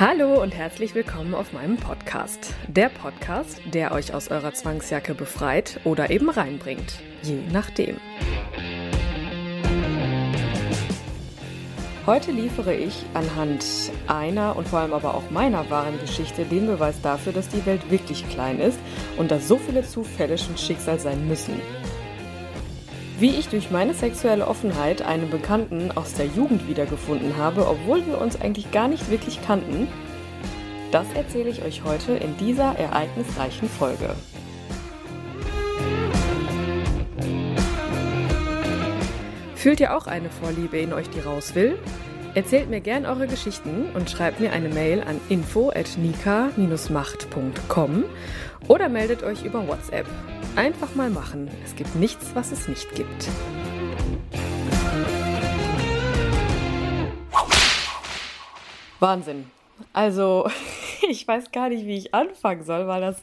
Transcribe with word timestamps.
Hallo 0.00 0.40
und 0.42 0.54
herzlich 0.54 0.94
willkommen 0.94 1.34
auf 1.34 1.52
meinem 1.52 1.76
Podcast. 1.76 2.54
Der 2.68 2.88
Podcast, 2.88 3.60
der 3.66 3.92
euch 3.92 4.14
aus 4.14 4.28
eurer 4.28 4.54
Zwangsjacke 4.54 5.12
befreit 5.12 5.78
oder 5.84 6.08
eben 6.08 6.30
reinbringt. 6.30 7.00
Je 7.20 7.42
nachdem. 7.52 7.98
Heute 12.06 12.30
liefere 12.30 12.74
ich 12.74 13.04
anhand 13.12 13.62
einer 14.06 14.56
und 14.56 14.68
vor 14.68 14.78
allem 14.78 14.94
aber 14.94 15.12
auch 15.12 15.30
meiner 15.30 15.68
wahren 15.68 16.00
Geschichte 16.00 16.46
den 16.46 16.66
Beweis 16.66 17.02
dafür, 17.02 17.34
dass 17.34 17.50
die 17.50 17.66
Welt 17.66 17.90
wirklich 17.90 18.26
klein 18.30 18.58
ist 18.58 18.78
und 19.18 19.30
dass 19.30 19.48
so 19.48 19.58
viele 19.58 19.82
Zufälle 19.82 20.38
schon 20.38 20.56
Schicksal 20.56 20.98
sein 20.98 21.28
müssen. 21.28 21.60
Wie 23.20 23.36
ich 23.36 23.48
durch 23.48 23.70
meine 23.70 23.92
sexuelle 23.92 24.48
Offenheit 24.48 25.02
einen 25.02 25.28
Bekannten 25.28 25.92
aus 25.92 26.14
der 26.14 26.24
Jugend 26.24 26.66
wiedergefunden 26.66 27.36
habe, 27.36 27.68
obwohl 27.68 28.06
wir 28.06 28.18
uns 28.18 28.40
eigentlich 28.40 28.72
gar 28.72 28.88
nicht 28.88 29.10
wirklich 29.10 29.42
kannten, 29.42 29.88
das 30.90 31.06
erzähle 31.14 31.50
ich 31.50 31.62
euch 31.62 31.84
heute 31.84 32.12
in 32.12 32.34
dieser 32.38 32.78
ereignisreichen 32.78 33.68
Folge. 33.68 34.14
Fühlt 39.54 39.80
ihr 39.80 39.94
auch 39.94 40.06
eine 40.06 40.30
Vorliebe 40.30 40.78
in 40.78 40.94
euch, 40.94 41.10
die 41.10 41.20
raus 41.20 41.54
will? 41.54 41.78
Erzählt 42.34 42.70
mir 42.70 42.80
gern 42.80 43.04
eure 43.04 43.26
Geschichten 43.26 43.84
und 43.92 44.08
schreibt 44.08 44.40
mir 44.40 44.54
eine 44.54 44.70
Mail 44.70 45.02
an 45.02 45.20
info@nika-macht.com 45.28 48.04
oder 48.66 48.88
meldet 48.88 49.22
euch 49.22 49.44
über 49.44 49.68
WhatsApp. 49.68 50.06
Einfach 50.56 50.94
mal 50.94 51.10
machen. 51.10 51.50
Es 51.64 51.76
gibt 51.76 51.94
nichts, 51.94 52.34
was 52.34 52.52
es 52.52 52.68
nicht 52.68 52.94
gibt. 52.94 53.28
Wahnsinn. 58.98 59.50
Also, 59.92 60.50
ich 61.08 61.26
weiß 61.26 61.52
gar 61.52 61.68
nicht, 61.68 61.86
wie 61.86 61.96
ich 61.96 62.14
anfangen 62.14 62.64
soll, 62.64 62.86
weil 62.86 63.00
das 63.00 63.22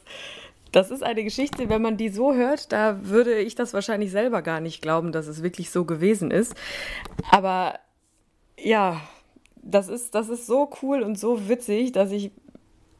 das 0.72 0.90
ist 0.90 1.02
eine 1.02 1.24
Geschichte, 1.24 1.68
wenn 1.68 1.80
man 1.80 1.96
die 1.96 2.10
so 2.10 2.34
hört, 2.34 2.72
da 2.72 2.98
würde 3.02 3.38
ich 3.38 3.54
das 3.54 3.72
wahrscheinlich 3.72 4.10
selber 4.10 4.42
gar 4.42 4.60
nicht 4.60 4.82
glauben, 4.82 5.12
dass 5.12 5.26
es 5.26 5.42
wirklich 5.42 5.70
so 5.70 5.84
gewesen 5.84 6.30
ist. 6.30 6.54
Aber 7.30 7.78
ja, 8.58 9.00
das 9.56 9.88
ist, 9.88 10.14
das 10.14 10.28
ist 10.28 10.46
so 10.46 10.70
cool 10.82 11.02
und 11.02 11.18
so 11.18 11.48
witzig, 11.48 11.92
dass 11.92 12.12
ich, 12.12 12.32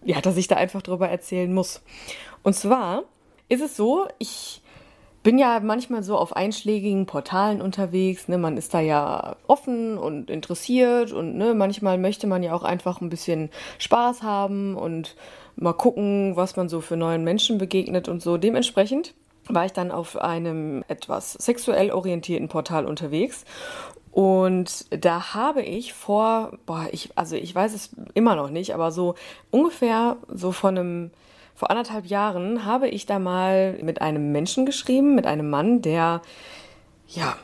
ja, 0.02 0.20
dass 0.20 0.36
ich 0.36 0.48
da 0.48 0.56
einfach 0.56 0.82
drüber 0.82 1.08
erzählen 1.08 1.52
muss. 1.52 1.82
Und 2.42 2.54
zwar 2.54 3.04
ist 3.48 3.62
es 3.62 3.76
so, 3.76 4.06
ich 4.18 4.62
bin 5.22 5.38
ja 5.38 5.60
manchmal 5.60 6.02
so 6.02 6.16
auf 6.16 6.36
einschlägigen 6.36 7.06
Portalen 7.06 7.60
unterwegs. 7.60 8.28
Ne? 8.28 8.38
Man 8.38 8.56
ist 8.56 8.72
da 8.72 8.80
ja 8.80 9.36
offen 9.46 9.98
und 9.98 10.30
interessiert 10.30 11.12
und 11.12 11.36
ne, 11.36 11.54
manchmal 11.54 11.98
möchte 11.98 12.26
man 12.26 12.42
ja 12.42 12.54
auch 12.54 12.62
einfach 12.62 13.00
ein 13.00 13.08
bisschen 13.08 13.50
Spaß 13.78 14.22
haben 14.22 14.76
und 14.76 15.16
mal 15.56 15.72
gucken, 15.72 16.36
was 16.36 16.56
man 16.56 16.68
so 16.68 16.80
für 16.80 16.96
neuen 16.96 17.24
Menschen 17.24 17.58
begegnet 17.58 18.08
und 18.08 18.22
so. 18.22 18.36
Dementsprechend 18.36 19.14
war 19.48 19.64
ich 19.66 19.72
dann 19.72 19.90
auf 19.90 20.16
einem 20.16 20.84
etwas 20.88 21.32
sexuell 21.32 21.90
orientierten 21.90 22.48
Portal 22.48 22.86
unterwegs 22.86 23.44
und 24.18 24.86
da 24.90 25.34
habe 25.34 25.62
ich 25.62 25.92
vor, 25.92 26.58
boah, 26.66 26.86
ich, 26.90 27.10
also 27.14 27.36
ich 27.36 27.54
weiß 27.54 27.72
es 27.72 27.90
immer 28.14 28.34
noch 28.34 28.50
nicht, 28.50 28.74
aber 28.74 28.90
so 28.90 29.14
ungefähr 29.52 30.16
so 30.26 30.50
von 30.50 30.76
einem, 30.76 31.10
vor 31.58 31.72
anderthalb 31.72 32.06
Jahren 32.06 32.64
habe 32.64 32.86
ich 32.86 33.04
da 33.04 33.18
mal 33.18 33.72
mit 33.82 34.00
einem 34.00 34.30
Menschen 34.30 34.64
geschrieben, 34.64 35.16
mit 35.16 35.26
einem 35.26 35.50
Mann, 35.50 35.82
der, 35.82 36.22
ja, 37.08 37.36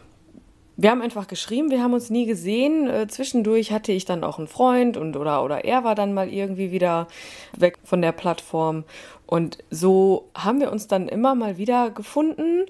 wir 0.77 0.93
haben 0.93 1.03
einfach 1.03 1.27
geschrieben, 1.27 1.73
wir 1.73 1.83
haben 1.83 1.95
uns 1.95 2.11
nie 2.11 2.25
gesehen. 2.25 2.89
Äh, 2.89 3.09
zwischendurch 3.09 3.73
hatte 3.73 3.91
ich 3.91 4.05
dann 4.05 4.23
auch 4.23 4.39
einen 4.39 4.47
Freund 4.47 4.97
und 4.97 5.17
oder 5.17 5.43
oder 5.43 5.65
er 5.65 5.83
war 5.83 5.97
dann 5.97 6.15
mal 6.15 6.29
irgendwie 6.29 6.71
wieder 6.71 7.09
weg 7.57 7.77
von 7.83 8.03
der 8.03 8.13
Plattform 8.13 8.85
und 9.27 9.59
so 9.71 10.29
haben 10.33 10.61
wir 10.61 10.71
uns 10.71 10.87
dann 10.87 11.09
immer 11.09 11.35
mal 11.35 11.59
wieder 11.59 11.91
gefunden, 11.91 12.67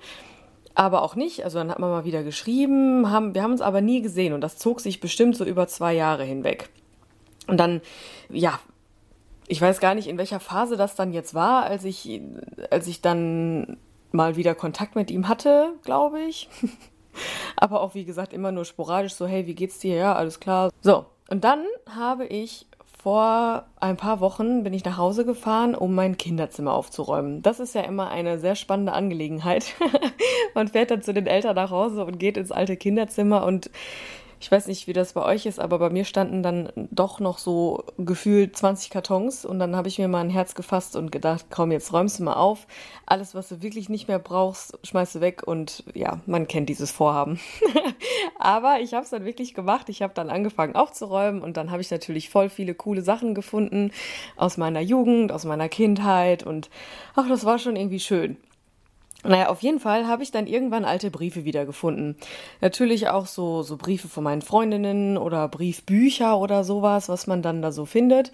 aber 0.74 1.02
auch 1.02 1.14
nicht. 1.14 1.44
Also 1.44 1.58
dann 1.58 1.70
hat 1.70 1.78
man 1.78 1.90
mal 1.90 2.06
wieder 2.06 2.22
geschrieben, 2.22 3.10
haben 3.10 3.34
wir 3.34 3.42
haben 3.42 3.52
uns 3.52 3.60
aber 3.60 3.82
nie 3.82 4.00
gesehen 4.00 4.32
und 4.32 4.40
das 4.40 4.56
zog 4.56 4.80
sich 4.80 4.98
bestimmt 4.98 5.36
so 5.36 5.44
über 5.44 5.68
zwei 5.68 5.92
Jahre 5.92 6.24
hinweg. 6.24 6.70
Und 7.46 7.58
dann 7.58 7.82
ja, 8.30 8.58
ich 9.46 9.60
weiß 9.60 9.80
gar 9.80 9.94
nicht, 9.94 10.08
in 10.08 10.18
welcher 10.18 10.40
Phase 10.40 10.76
das 10.76 10.94
dann 10.94 11.12
jetzt 11.12 11.34
war, 11.34 11.64
als 11.64 11.84
ich 11.84 12.20
als 12.70 12.86
ich 12.86 13.00
dann 13.00 13.78
mal 14.12 14.36
wieder 14.36 14.54
Kontakt 14.54 14.96
mit 14.96 15.10
ihm 15.10 15.28
hatte, 15.28 15.74
glaube 15.82 16.20
ich. 16.20 16.48
Aber 17.56 17.80
auch, 17.80 17.94
wie 17.94 18.04
gesagt, 18.04 18.32
immer 18.32 18.52
nur 18.52 18.64
sporadisch 18.64 19.14
so, 19.14 19.26
hey, 19.26 19.46
wie 19.46 19.54
geht's 19.54 19.78
dir? 19.78 19.96
Ja, 19.96 20.14
alles 20.14 20.40
klar. 20.40 20.70
So, 20.80 21.06
und 21.28 21.44
dann 21.44 21.64
habe 21.88 22.26
ich 22.26 22.66
vor 23.04 23.66
ein 23.80 23.98
paar 23.98 24.20
Wochen 24.20 24.62
bin 24.62 24.72
ich 24.72 24.82
nach 24.86 24.96
Hause 24.96 25.26
gefahren, 25.26 25.74
um 25.74 25.94
mein 25.94 26.16
Kinderzimmer 26.16 26.72
aufzuräumen. 26.72 27.42
Das 27.42 27.60
ist 27.60 27.74
ja 27.74 27.82
immer 27.82 28.08
eine 28.08 28.38
sehr 28.38 28.54
spannende 28.54 28.92
Angelegenheit. 28.92 29.74
Man 30.54 30.68
fährt 30.68 30.90
dann 30.90 31.02
zu 31.02 31.12
den 31.12 31.26
Eltern 31.26 31.54
nach 31.54 31.70
Hause 31.70 32.02
und 32.06 32.18
geht 32.18 32.38
ins 32.38 32.50
alte 32.50 32.78
Kinderzimmer 32.78 33.44
und 33.44 33.70
ich 34.44 34.52
weiß 34.52 34.66
nicht, 34.66 34.86
wie 34.86 34.92
das 34.92 35.14
bei 35.14 35.22
euch 35.22 35.46
ist, 35.46 35.58
aber 35.58 35.78
bei 35.78 35.88
mir 35.88 36.04
standen 36.04 36.42
dann 36.42 36.68
doch 36.90 37.18
noch 37.18 37.38
so 37.38 37.82
gefühlt 37.96 38.54
20 38.54 38.90
Kartons 38.90 39.46
und 39.46 39.58
dann 39.58 39.74
habe 39.74 39.88
ich 39.88 39.98
mir 39.98 40.06
mal 40.06 40.20
ein 40.20 40.28
Herz 40.28 40.54
gefasst 40.54 40.96
und 40.96 41.10
gedacht, 41.10 41.46
komm, 41.48 41.72
jetzt 41.72 41.94
räumst 41.94 42.18
du 42.18 42.24
mal 42.24 42.34
auf. 42.34 42.66
Alles, 43.06 43.34
was 43.34 43.48
du 43.48 43.62
wirklich 43.62 43.88
nicht 43.88 44.06
mehr 44.06 44.18
brauchst, 44.18 44.78
schmeißt 44.86 45.14
du 45.14 45.20
weg 45.22 45.44
und 45.46 45.82
ja, 45.94 46.20
man 46.26 46.46
kennt 46.46 46.68
dieses 46.68 46.90
Vorhaben. 46.90 47.40
aber 48.38 48.80
ich 48.80 48.92
habe 48.92 49.04
es 49.04 49.10
dann 49.10 49.24
wirklich 49.24 49.54
gemacht. 49.54 49.88
Ich 49.88 50.02
habe 50.02 50.12
dann 50.12 50.28
angefangen 50.28 50.76
aufzuräumen 50.76 51.40
und 51.40 51.56
dann 51.56 51.70
habe 51.70 51.80
ich 51.80 51.90
natürlich 51.90 52.28
voll 52.28 52.50
viele 52.50 52.74
coole 52.74 53.00
Sachen 53.00 53.34
gefunden 53.34 53.92
aus 54.36 54.58
meiner 54.58 54.82
Jugend, 54.82 55.32
aus 55.32 55.46
meiner 55.46 55.70
Kindheit 55.70 56.42
und 56.42 56.68
ach, 57.16 57.28
das 57.30 57.46
war 57.46 57.58
schon 57.58 57.76
irgendwie 57.76 58.00
schön. 58.00 58.36
Naja, 59.24 59.48
auf 59.48 59.62
jeden 59.62 59.80
Fall 59.80 60.06
habe 60.06 60.22
ich 60.22 60.30
dann 60.30 60.46
irgendwann 60.46 60.84
alte 60.84 61.10
Briefe 61.10 61.44
wiedergefunden. 61.44 62.16
Natürlich 62.60 63.08
auch 63.08 63.26
so, 63.26 63.62
so 63.62 63.76
Briefe 63.76 64.08
von 64.08 64.24
meinen 64.24 64.42
Freundinnen 64.42 65.16
oder 65.16 65.48
Briefbücher 65.48 66.38
oder 66.38 66.62
sowas, 66.62 67.08
was 67.08 67.26
man 67.26 67.42
dann 67.42 67.62
da 67.62 67.72
so 67.72 67.86
findet. 67.86 68.32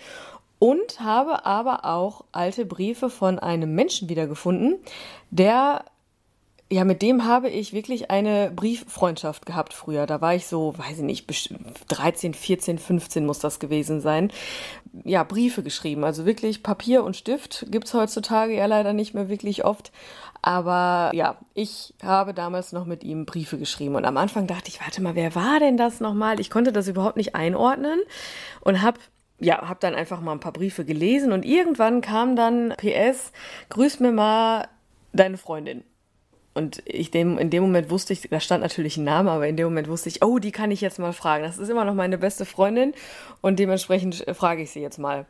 Und 0.58 1.00
habe 1.00 1.46
aber 1.46 1.86
auch 1.86 2.24
alte 2.32 2.66
Briefe 2.66 3.08
von 3.08 3.38
einem 3.38 3.74
Menschen 3.74 4.08
wiedergefunden, 4.08 4.78
der 5.30 5.84
ja, 6.72 6.84
mit 6.84 7.02
dem 7.02 7.24
habe 7.24 7.48
ich 7.48 7.72
wirklich 7.72 8.12
eine 8.12 8.52
Brieffreundschaft 8.54 9.44
gehabt 9.44 9.74
früher. 9.74 10.06
Da 10.06 10.20
war 10.20 10.36
ich 10.36 10.46
so, 10.46 10.78
weiß 10.78 10.98
ich 10.98 11.04
nicht, 11.04 11.26
13, 11.88 12.32
14, 12.32 12.78
15 12.78 13.26
muss 13.26 13.40
das 13.40 13.58
gewesen 13.58 14.00
sein. 14.00 14.32
Ja, 15.02 15.24
Briefe 15.24 15.64
geschrieben. 15.64 16.04
Also 16.04 16.26
wirklich 16.26 16.62
Papier 16.62 17.02
und 17.02 17.16
Stift 17.16 17.66
gibt's 17.70 17.92
heutzutage 17.92 18.54
ja 18.54 18.66
leider 18.66 18.92
nicht 18.92 19.14
mehr 19.14 19.28
wirklich 19.28 19.64
oft. 19.64 19.90
Aber 20.42 21.10
ja, 21.12 21.38
ich 21.54 21.92
habe 22.04 22.34
damals 22.34 22.70
noch 22.70 22.86
mit 22.86 23.02
ihm 23.02 23.26
Briefe 23.26 23.58
geschrieben. 23.58 23.96
Und 23.96 24.04
am 24.04 24.16
Anfang 24.16 24.46
dachte 24.46 24.68
ich, 24.68 24.80
warte 24.80 25.02
mal, 25.02 25.16
wer 25.16 25.34
war 25.34 25.58
denn 25.58 25.76
das 25.76 25.98
nochmal? 25.98 26.38
Ich 26.38 26.50
konnte 26.50 26.72
das 26.72 26.86
überhaupt 26.86 27.16
nicht 27.16 27.34
einordnen 27.34 27.98
und 28.60 28.80
habe 28.80 29.00
ja, 29.42 29.66
habe 29.66 29.80
dann 29.80 29.94
einfach 29.94 30.20
mal 30.20 30.32
ein 30.32 30.40
paar 30.40 30.52
Briefe 30.52 30.84
gelesen 30.84 31.32
und 31.32 31.46
irgendwann 31.46 32.02
kam 32.02 32.36
dann 32.36 32.74
PS, 32.76 33.32
grüß 33.70 34.00
mir 34.00 34.12
mal 34.12 34.68
deine 35.14 35.38
Freundin. 35.38 35.82
Und 36.52 36.82
ich 36.84 37.10
dem, 37.10 37.38
in 37.38 37.50
dem 37.50 37.62
Moment 37.62 37.90
wusste 37.90 38.12
ich, 38.12 38.22
da 38.22 38.40
stand 38.40 38.62
natürlich 38.62 38.96
ein 38.96 39.04
Name, 39.04 39.30
aber 39.30 39.46
in 39.46 39.56
dem 39.56 39.66
Moment 39.66 39.88
wusste 39.88 40.08
ich, 40.08 40.24
oh, 40.24 40.38
die 40.38 40.50
kann 40.50 40.70
ich 40.70 40.80
jetzt 40.80 40.98
mal 40.98 41.12
fragen. 41.12 41.44
Das 41.44 41.58
ist 41.58 41.68
immer 41.68 41.84
noch 41.84 41.94
meine 41.94 42.18
beste 42.18 42.44
Freundin 42.44 42.92
und 43.40 43.58
dementsprechend 43.58 44.24
frage 44.32 44.62
ich 44.62 44.70
sie 44.70 44.80
jetzt 44.80 44.98
mal. 44.98 45.26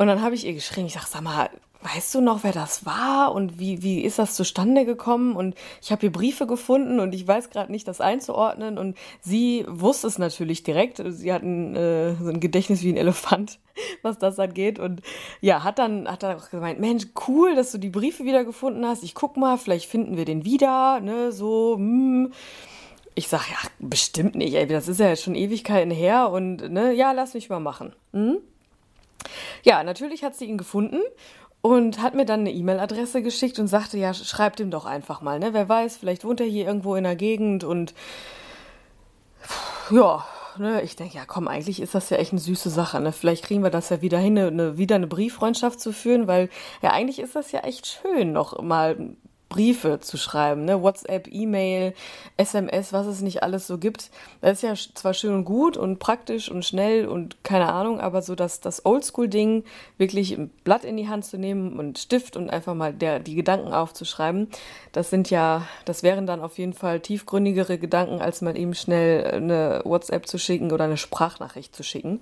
Und 0.00 0.06
dann 0.06 0.22
habe 0.22 0.34
ich 0.34 0.46
ihr 0.46 0.54
geschrieben, 0.54 0.86
ich 0.86 0.94
sag, 0.94 1.06
sag 1.06 1.20
mal, 1.20 1.50
weißt 1.82 2.14
du 2.14 2.22
noch, 2.22 2.42
wer 2.42 2.52
das 2.52 2.86
war 2.86 3.34
und 3.34 3.58
wie, 3.58 3.82
wie 3.82 4.00
ist 4.00 4.18
das 4.18 4.34
zustande 4.34 4.86
gekommen? 4.86 5.36
Und 5.36 5.54
ich 5.82 5.92
habe 5.92 6.00
hier 6.00 6.10
Briefe 6.10 6.46
gefunden 6.46 7.00
und 7.00 7.14
ich 7.14 7.28
weiß 7.28 7.50
gerade 7.50 7.70
nicht, 7.70 7.86
das 7.86 8.00
einzuordnen. 8.00 8.78
Und 8.78 8.96
sie 9.20 9.66
wusste 9.68 10.06
es 10.06 10.16
natürlich 10.16 10.62
direkt. 10.62 11.02
Sie 11.06 11.30
hat 11.30 11.42
ein, 11.42 11.76
äh, 11.76 12.14
so 12.14 12.30
ein 12.30 12.40
Gedächtnis 12.40 12.82
wie 12.82 12.88
ein 12.88 12.96
Elefant, 12.96 13.58
was 14.02 14.18
das 14.18 14.38
angeht. 14.38 14.78
Und 14.78 15.02
ja, 15.42 15.64
hat 15.64 15.78
dann, 15.78 16.08
hat 16.08 16.22
dann 16.22 16.38
auch 16.38 16.48
gemeint, 16.48 16.80
Mensch, 16.80 17.08
cool, 17.28 17.54
dass 17.54 17.70
du 17.70 17.76
die 17.76 17.90
Briefe 17.90 18.24
wieder 18.24 18.46
gefunden 18.46 18.86
hast. 18.86 19.02
Ich 19.02 19.14
guck 19.14 19.36
mal, 19.36 19.58
vielleicht 19.58 19.84
finden 19.84 20.16
wir 20.16 20.24
den 20.24 20.46
wieder, 20.46 21.00
ne, 21.00 21.30
so, 21.30 21.74
hm. 21.76 22.32
Ich 23.14 23.28
sage, 23.28 23.44
ja, 23.50 23.68
bestimmt 23.78 24.34
nicht, 24.34 24.54
ey, 24.54 24.66
das 24.66 24.88
ist 24.88 24.98
ja 24.98 25.08
jetzt 25.08 25.24
schon 25.24 25.34
Ewigkeiten 25.34 25.90
her 25.90 26.30
und 26.30 26.70
ne, 26.72 26.94
ja, 26.94 27.12
lass 27.12 27.34
mich 27.34 27.50
mal 27.50 27.60
machen. 27.60 27.92
Hm? 28.14 28.38
Ja, 29.62 29.82
natürlich 29.82 30.24
hat 30.24 30.36
sie 30.36 30.46
ihn 30.46 30.58
gefunden 30.58 31.00
und 31.62 32.00
hat 32.00 32.14
mir 32.14 32.24
dann 32.24 32.40
eine 32.40 32.52
E-Mail-Adresse 32.52 33.22
geschickt 33.22 33.58
und 33.58 33.66
sagte, 33.66 33.98
ja, 33.98 34.14
schreibt 34.14 34.60
ihm 34.60 34.70
doch 34.70 34.86
einfach 34.86 35.20
mal, 35.20 35.38
ne? 35.38 35.52
Wer 35.52 35.68
weiß, 35.68 35.98
vielleicht 35.98 36.24
wohnt 36.24 36.40
er 36.40 36.46
hier 36.46 36.66
irgendwo 36.66 36.94
in 36.94 37.04
der 37.04 37.16
Gegend 37.16 37.64
und 37.64 37.94
ja, 39.90 40.24
ne, 40.58 40.82
ich 40.82 40.96
denke, 40.96 41.16
ja 41.16 41.24
komm, 41.26 41.48
eigentlich 41.48 41.80
ist 41.80 41.94
das 41.94 42.10
ja 42.10 42.16
echt 42.16 42.32
eine 42.32 42.40
süße 42.40 42.70
Sache, 42.70 43.00
ne? 43.00 43.12
Vielleicht 43.12 43.44
kriegen 43.44 43.62
wir 43.62 43.70
das 43.70 43.90
ja 43.90 44.00
wieder 44.00 44.18
hin, 44.18 44.38
eine, 44.38 44.78
wieder 44.78 44.96
eine 44.96 45.06
Brieffreundschaft 45.06 45.80
zu 45.80 45.92
führen, 45.92 46.26
weil 46.26 46.48
ja 46.82 46.92
eigentlich 46.92 47.18
ist 47.18 47.36
das 47.36 47.52
ja 47.52 47.60
echt 47.60 47.86
schön, 47.86 48.32
noch 48.32 48.60
mal 48.62 49.16
Briefe 49.50 49.98
zu 50.00 50.16
schreiben, 50.16 50.64
ne? 50.64 50.80
WhatsApp, 50.80 51.28
E-Mail, 51.30 51.92
SMS, 52.38 52.94
was 52.94 53.06
es 53.06 53.20
nicht 53.20 53.42
alles 53.42 53.66
so 53.66 53.78
gibt. 53.78 54.10
Das 54.40 54.52
ist 54.52 54.62
ja 54.62 54.74
zwar 54.94 55.12
schön 55.12 55.34
und 55.34 55.44
gut 55.44 55.76
und 55.76 55.98
praktisch 55.98 56.50
und 56.50 56.64
schnell 56.64 57.06
und 57.06 57.42
keine 57.42 57.70
Ahnung, 57.70 58.00
aber 58.00 58.22
so 58.22 58.34
dass 58.34 58.60
das 58.60 58.86
Oldschool-Ding 58.86 59.64
wirklich 59.98 60.32
ein 60.32 60.50
Blatt 60.64 60.84
in 60.84 60.96
die 60.96 61.08
Hand 61.08 61.26
zu 61.26 61.36
nehmen 61.36 61.78
und 61.78 61.98
Stift 61.98 62.36
und 62.36 62.48
einfach 62.48 62.74
mal 62.74 62.94
der, 62.94 63.18
die 63.18 63.34
Gedanken 63.34 63.72
aufzuschreiben, 63.72 64.48
das 64.92 65.10
sind 65.10 65.30
ja, 65.30 65.66
das 65.84 66.04
wären 66.04 66.26
dann 66.26 66.40
auf 66.40 66.56
jeden 66.56 66.72
Fall 66.72 67.00
tiefgründigere 67.00 67.76
Gedanken, 67.76 68.20
als 68.20 68.42
mal 68.42 68.56
eben 68.56 68.74
schnell 68.74 69.24
eine 69.32 69.82
WhatsApp 69.84 70.28
zu 70.28 70.38
schicken 70.38 70.70
oder 70.70 70.84
eine 70.84 70.96
Sprachnachricht 70.96 71.74
zu 71.74 71.82
schicken. 71.82 72.20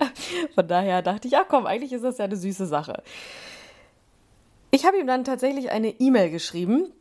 Von 0.56 0.66
daher 0.66 1.02
dachte 1.02 1.28
ich, 1.28 1.32
ja 1.32 1.44
komm, 1.48 1.66
eigentlich 1.66 1.92
ist 1.92 2.04
das 2.04 2.18
ja 2.18 2.24
eine 2.24 2.36
süße 2.36 2.66
Sache. 2.66 3.02
Ich 4.74 4.84
habe 4.84 4.98
ihm 4.98 5.06
dann 5.06 5.22
tatsächlich 5.22 5.70
eine 5.70 5.90
E-Mail 6.00 6.30
geschrieben. 6.30 6.92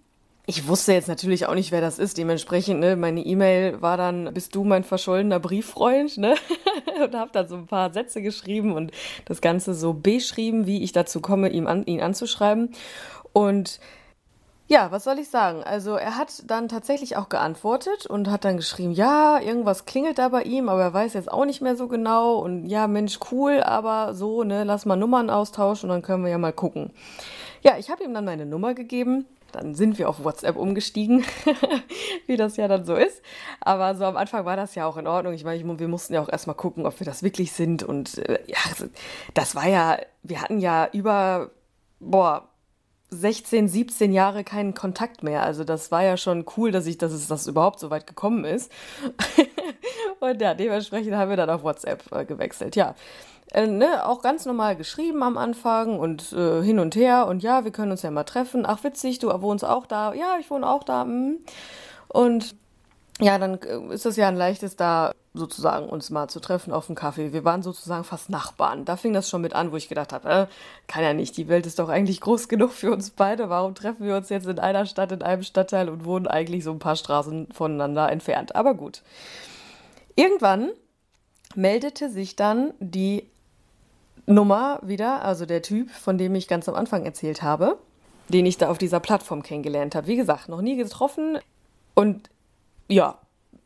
Ich 0.45 0.67
wusste 0.67 0.93
jetzt 0.93 1.07
natürlich 1.07 1.47
auch 1.47 1.55
nicht, 1.55 1.71
wer 1.71 1.81
das 1.81 1.97
ist. 1.97 2.19
Dementsprechend, 2.19 2.79
ne, 2.79 2.95
meine 2.95 3.25
E-Mail 3.25 3.81
war 3.81 3.97
dann, 3.97 4.31
bist 4.31 4.53
du 4.53 4.63
mein 4.63 4.83
verschollener 4.83 5.39
Brieffreund, 5.39 6.19
ne? 6.19 6.35
und 7.03 7.15
habe 7.15 7.31
dann 7.33 7.47
so 7.47 7.55
ein 7.55 7.65
paar 7.65 7.91
Sätze 7.91 8.21
geschrieben 8.21 8.73
und 8.73 8.91
das 9.25 9.41
Ganze 9.41 9.73
so 9.73 9.95
beschrieben, 9.95 10.67
wie 10.67 10.83
ich 10.83 10.91
dazu 10.91 11.19
komme, 11.19 11.49
ihm 11.49 11.65
an, 11.65 11.83
ihn 11.87 11.99
anzuschreiben. 11.99 12.75
Und 13.31 13.79
ja, 14.67 14.91
was 14.91 15.03
soll 15.03 15.17
ich 15.17 15.29
sagen? 15.29 15.63
Also 15.63 15.95
er 15.95 16.15
hat 16.15 16.43
dann 16.45 16.69
tatsächlich 16.69 17.17
auch 17.17 17.27
geantwortet 17.27 18.05
und 18.05 18.29
hat 18.29 18.45
dann 18.45 18.57
geschrieben, 18.57 18.91
ja, 18.91 19.39
irgendwas 19.39 19.85
klingelt 19.85 20.19
da 20.19 20.29
bei 20.29 20.43
ihm, 20.43 20.69
aber 20.69 20.83
er 20.83 20.93
weiß 20.93 21.13
jetzt 21.15 21.31
auch 21.31 21.45
nicht 21.45 21.61
mehr 21.61 21.75
so 21.75 21.87
genau 21.87 22.35
und 22.35 22.67
ja, 22.67 22.85
Mensch, 22.85 23.17
cool, 23.31 23.63
aber 23.63 24.13
so, 24.13 24.43
ne, 24.43 24.63
lass 24.63 24.85
mal 24.85 24.95
Nummern 24.95 25.31
austauschen 25.31 25.89
und 25.89 25.95
dann 25.95 26.01
können 26.03 26.23
wir 26.23 26.29
ja 26.29 26.37
mal 26.37 26.53
gucken. 26.53 26.91
Ja, 27.63 27.77
ich 27.77 27.89
habe 27.89 28.03
ihm 28.03 28.13
dann 28.13 28.25
meine 28.25 28.45
Nummer 28.45 28.73
gegeben. 28.73 29.25
Dann 29.53 29.75
sind 29.75 29.99
wir 29.99 30.09
auf 30.09 30.23
WhatsApp 30.23 30.55
umgestiegen, 30.55 31.23
wie 32.25 32.37
das 32.37 32.57
ja 32.57 32.67
dann 32.67 32.85
so 32.85 32.95
ist. 32.95 33.21
Aber 33.61 33.95
so 33.95 34.03
am 34.05 34.17
Anfang 34.17 34.45
war 34.45 34.55
das 34.55 34.73
ja 34.73 34.87
auch 34.87 34.97
in 34.97 35.05
Ordnung. 35.05 35.33
Ich 35.33 35.43
meine, 35.43 35.79
wir 35.79 35.87
mussten 35.87 36.13
ja 36.15 36.21
auch 36.21 36.29
erstmal 36.29 36.55
gucken, 36.55 36.87
ob 36.87 36.99
wir 36.99 37.05
das 37.05 37.21
wirklich 37.21 37.51
sind. 37.51 37.83
Und 37.83 38.17
äh, 38.17 38.39
ja, 38.47 38.57
das 39.35 39.55
war 39.55 39.67
ja, 39.67 39.99
wir 40.23 40.41
hatten 40.41 40.59
ja 40.59 40.89
über, 40.91 41.51
boah, 41.99 42.49
16, 43.13 43.67
17 43.67 44.11
Jahre 44.11 44.43
keinen 44.43 44.73
Kontakt 44.73 45.23
mehr. 45.23 45.43
Also 45.43 45.63
das 45.63 45.91
war 45.91 46.03
ja 46.03 46.17
schon 46.17 46.45
cool, 46.57 46.71
dass 46.71 46.85
ich, 46.87 46.97
dass 46.97 47.11
es 47.11 47.27
das 47.27 47.47
überhaupt 47.47 47.79
so 47.79 47.89
weit 47.89 48.07
gekommen 48.07 48.45
ist. 48.45 48.71
und 50.19 50.41
ja, 50.41 50.53
dementsprechend 50.53 51.15
haben 51.15 51.29
wir 51.29 51.37
dann 51.37 51.49
auf 51.49 51.63
WhatsApp 51.63 52.03
äh, 52.11 52.25
gewechselt. 52.25 52.75
Ja, 52.75 52.95
äh, 53.51 53.67
ne, 53.67 54.05
auch 54.05 54.21
ganz 54.21 54.45
normal 54.45 54.75
geschrieben 54.75 55.23
am 55.23 55.37
Anfang 55.37 55.99
und 55.99 56.33
äh, 56.33 56.63
hin 56.63 56.79
und 56.79 56.95
her 56.95 57.27
und 57.27 57.43
ja, 57.43 57.63
wir 57.63 57.71
können 57.71 57.91
uns 57.91 58.01
ja 58.01 58.11
mal 58.11 58.23
treffen. 58.23 58.65
Ach 58.65 58.83
witzig, 58.83 59.19
du 59.19 59.29
wohnst 59.41 59.63
auch 59.63 59.85
da. 59.85 60.13
Ja, 60.13 60.37
ich 60.39 60.49
wohne 60.49 60.67
auch 60.67 60.83
da. 60.83 61.05
Mh. 61.05 61.35
Und 62.07 62.55
ja, 63.19 63.37
dann 63.37 63.59
äh, 63.61 63.93
ist 63.93 64.05
es 64.05 64.15
ja 64.15 64.27
ein 64.27 64.35
leichtes 64.35 64.75
da 64.75 65.13
sozusagen 65.35 65.89
uns 65.89 66.11
mal 66.11 66.27
zu 66.27 66.39
treffen 66.39 66.71
auf 66.71 66.85
dem 66.85 66.95
Kaffee. 66.95 67.33
Wir 67.33 67.43
waren 67.43 67.63
sozusagen 67.63 68.03
fast 68.03 68.29
Nachbarn. 68.29 68.85
Da 68.85 68.97
fing 68.97 69.13
das 69.13 69.29
schon 69.29 69.41
mit 69.41 69.53
an, 69.53 69.71
wo 69.71 69.77
ich 69.77 69.89
gedacht 69.89 70.13
habe, 70.13 70.29
äh, 70.29 70.47
kann 70.87 71.03
ja 71.03 71.13
nicht, 71.13 71.37
die 71.37 71.47
Welt 71.47 71.65
ist 71.65 71.79
doch 71.79 71.89
eigentlich 71.89 72.21
groß 72.21 72.47
genug 72.47 72.71
für 72.71 72.91
uns 72.91 73.09
beide. 73.09 73.49
Warum 73.49 73.73
treffen 73.73 74.05
wir 74.05 74.15
uns 74.15 74.29
jetzt 74.29 74.47
in 74.47 74.59
einer 74.59 74.85
Stadt, 74.85 75.11
in 75.11 75.23
einem 75.23 75.43
Stadtteil 75.43 75.89
und 75.89 76.05
wohnen 76.05 76.27
eigentlich 76.27 76.63
so 76.63 76.71
ein 76.71 76.79
paar 76.79 76.95
Straßen 76.95 77.47
voneinander 77.51 78.11
entfernt? 78.11 78.55
Aber 78.55 78.75
gut. 78.75 79.01
Irgendwann 80.15 80.69
meldete 81.55 82.09
sich 82.09 82.35
dann 82.35 82.73
die 82.79 83.27
Nummer 84.25 84.79
wieder, 84.83 85.23
also 85.23 85.45
der 85.45 85.61
Typ, 85.63 85.89
von 85.89 86.17
dem 86.17 86.35
ich 86.35 86.47
ganz 86.47 86.69
am 86.69 86.75
Anfang 86.75 87.05
erzählt 87.05 87.41
habe, 87.41 87.77
den 88.29 88.45
ich 88.45 88.57
da 88.57 88.69
auf 88.69 88.77
dieser 88.77 88.99
Plattform 88.99 89.43
kennengelernt 89.43 89.95
habe. 89.95 90.07
Wie 90.07 90.15
gesagt, 90.15 90.47
noch 90.47 90.61
nie 90.61 90.77
getroffen 90.77 91.39
und 91.95 92.29
ja, 92.87 93.19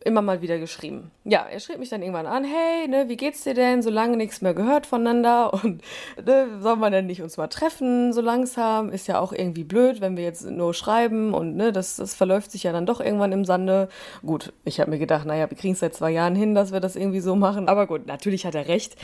immer 0.07 0.21
mal 0.21 0.41
wieder 0.41 0.57
geschrieben. 0.57 1.11
Ja, 1.25 1.45
er 1.51 1.59
schrieb 1.59 1.79
mich 1.79 1.89
dann 1.89 2.01
irgendwann 2.01 2.27
an, 2.27 2.43
hey, 2.45 2.87
ne, 2.87 3.09
wie 3.09 3.17
geht's 3.17 3.43
dir 3.43 3.53
denn? 3.53 3.81
So 3.81 3.89
lange 3.89 4.15
nichts 4.15 4.41
mehr 4.41 4.53
gehört 4.53 4.85
voneinander 4.85 5.53
und 5.63 5.81
ne, 6.25 6.47
soll 6.61 6.77
man 6.77 6.91
denn 6.91 7.07
nicht 7.07 7.21
uns 7.21 7.37
mal 7.37 7.47
treffen 7.47 8.13
so 8.13 8.21
langsam? 8.21 8.89
Ist 8.89 9.07
ja 9.07 9.19
auch 9.19 9.33
irgendwie 9.33 9.65
blöd, 9.65 9.99
wenn 9.99 10.15
wir 10.15 10.23
jetzt 10.23 10.49
nur 10.49 10.73
schreiben 10.73 11.33
und 11.33 11.55
ne, 11.55 11.71
das, 11.71 11.97
das 11.97 12.15
verläuft 12.15 12.51
sich 12.51 12.63
ja 12.63 12.71
dann 12.71 12.85
doch 12.85 13.01
irgendwann 13.01 13.33
im 13.33 13.45
Sande. 13.45 13.89
Gut, 14.25 14.53
ich 14.63 14.79
habe 14.79 14.91
mir 14.91 14.99
gedacht, 14.99 15.25
naja, 15.25 15.49
wir 15.49 15.57
kriegen 15.57 15.73
es 15.73 15.79
seit 15.79 15.93
zwei 15.93 16.11
Jahren 16.11 16.35
hin, 16.35 16.55
dass 16.55 16.71
wir 16.71 16.79
das 16.79 16.95
irgendwie 16.95 17.19
so 17.19 17.35
machen. 17.35 17.67
Aber 17.67 17.85
gut, 17.85 18.07
natürlich 18.07 18.45
hat 18.45 18.55
er 18.55 18.67
recht. 18.67 18.95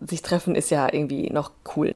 Sich 0.00 0.22
treffen 0.22 0.54
ist 0.54 0.70
ja 0.70 0.92
irgendwie 0.92 1.30
noch 1.30 1.50
cool. 1.76 1.94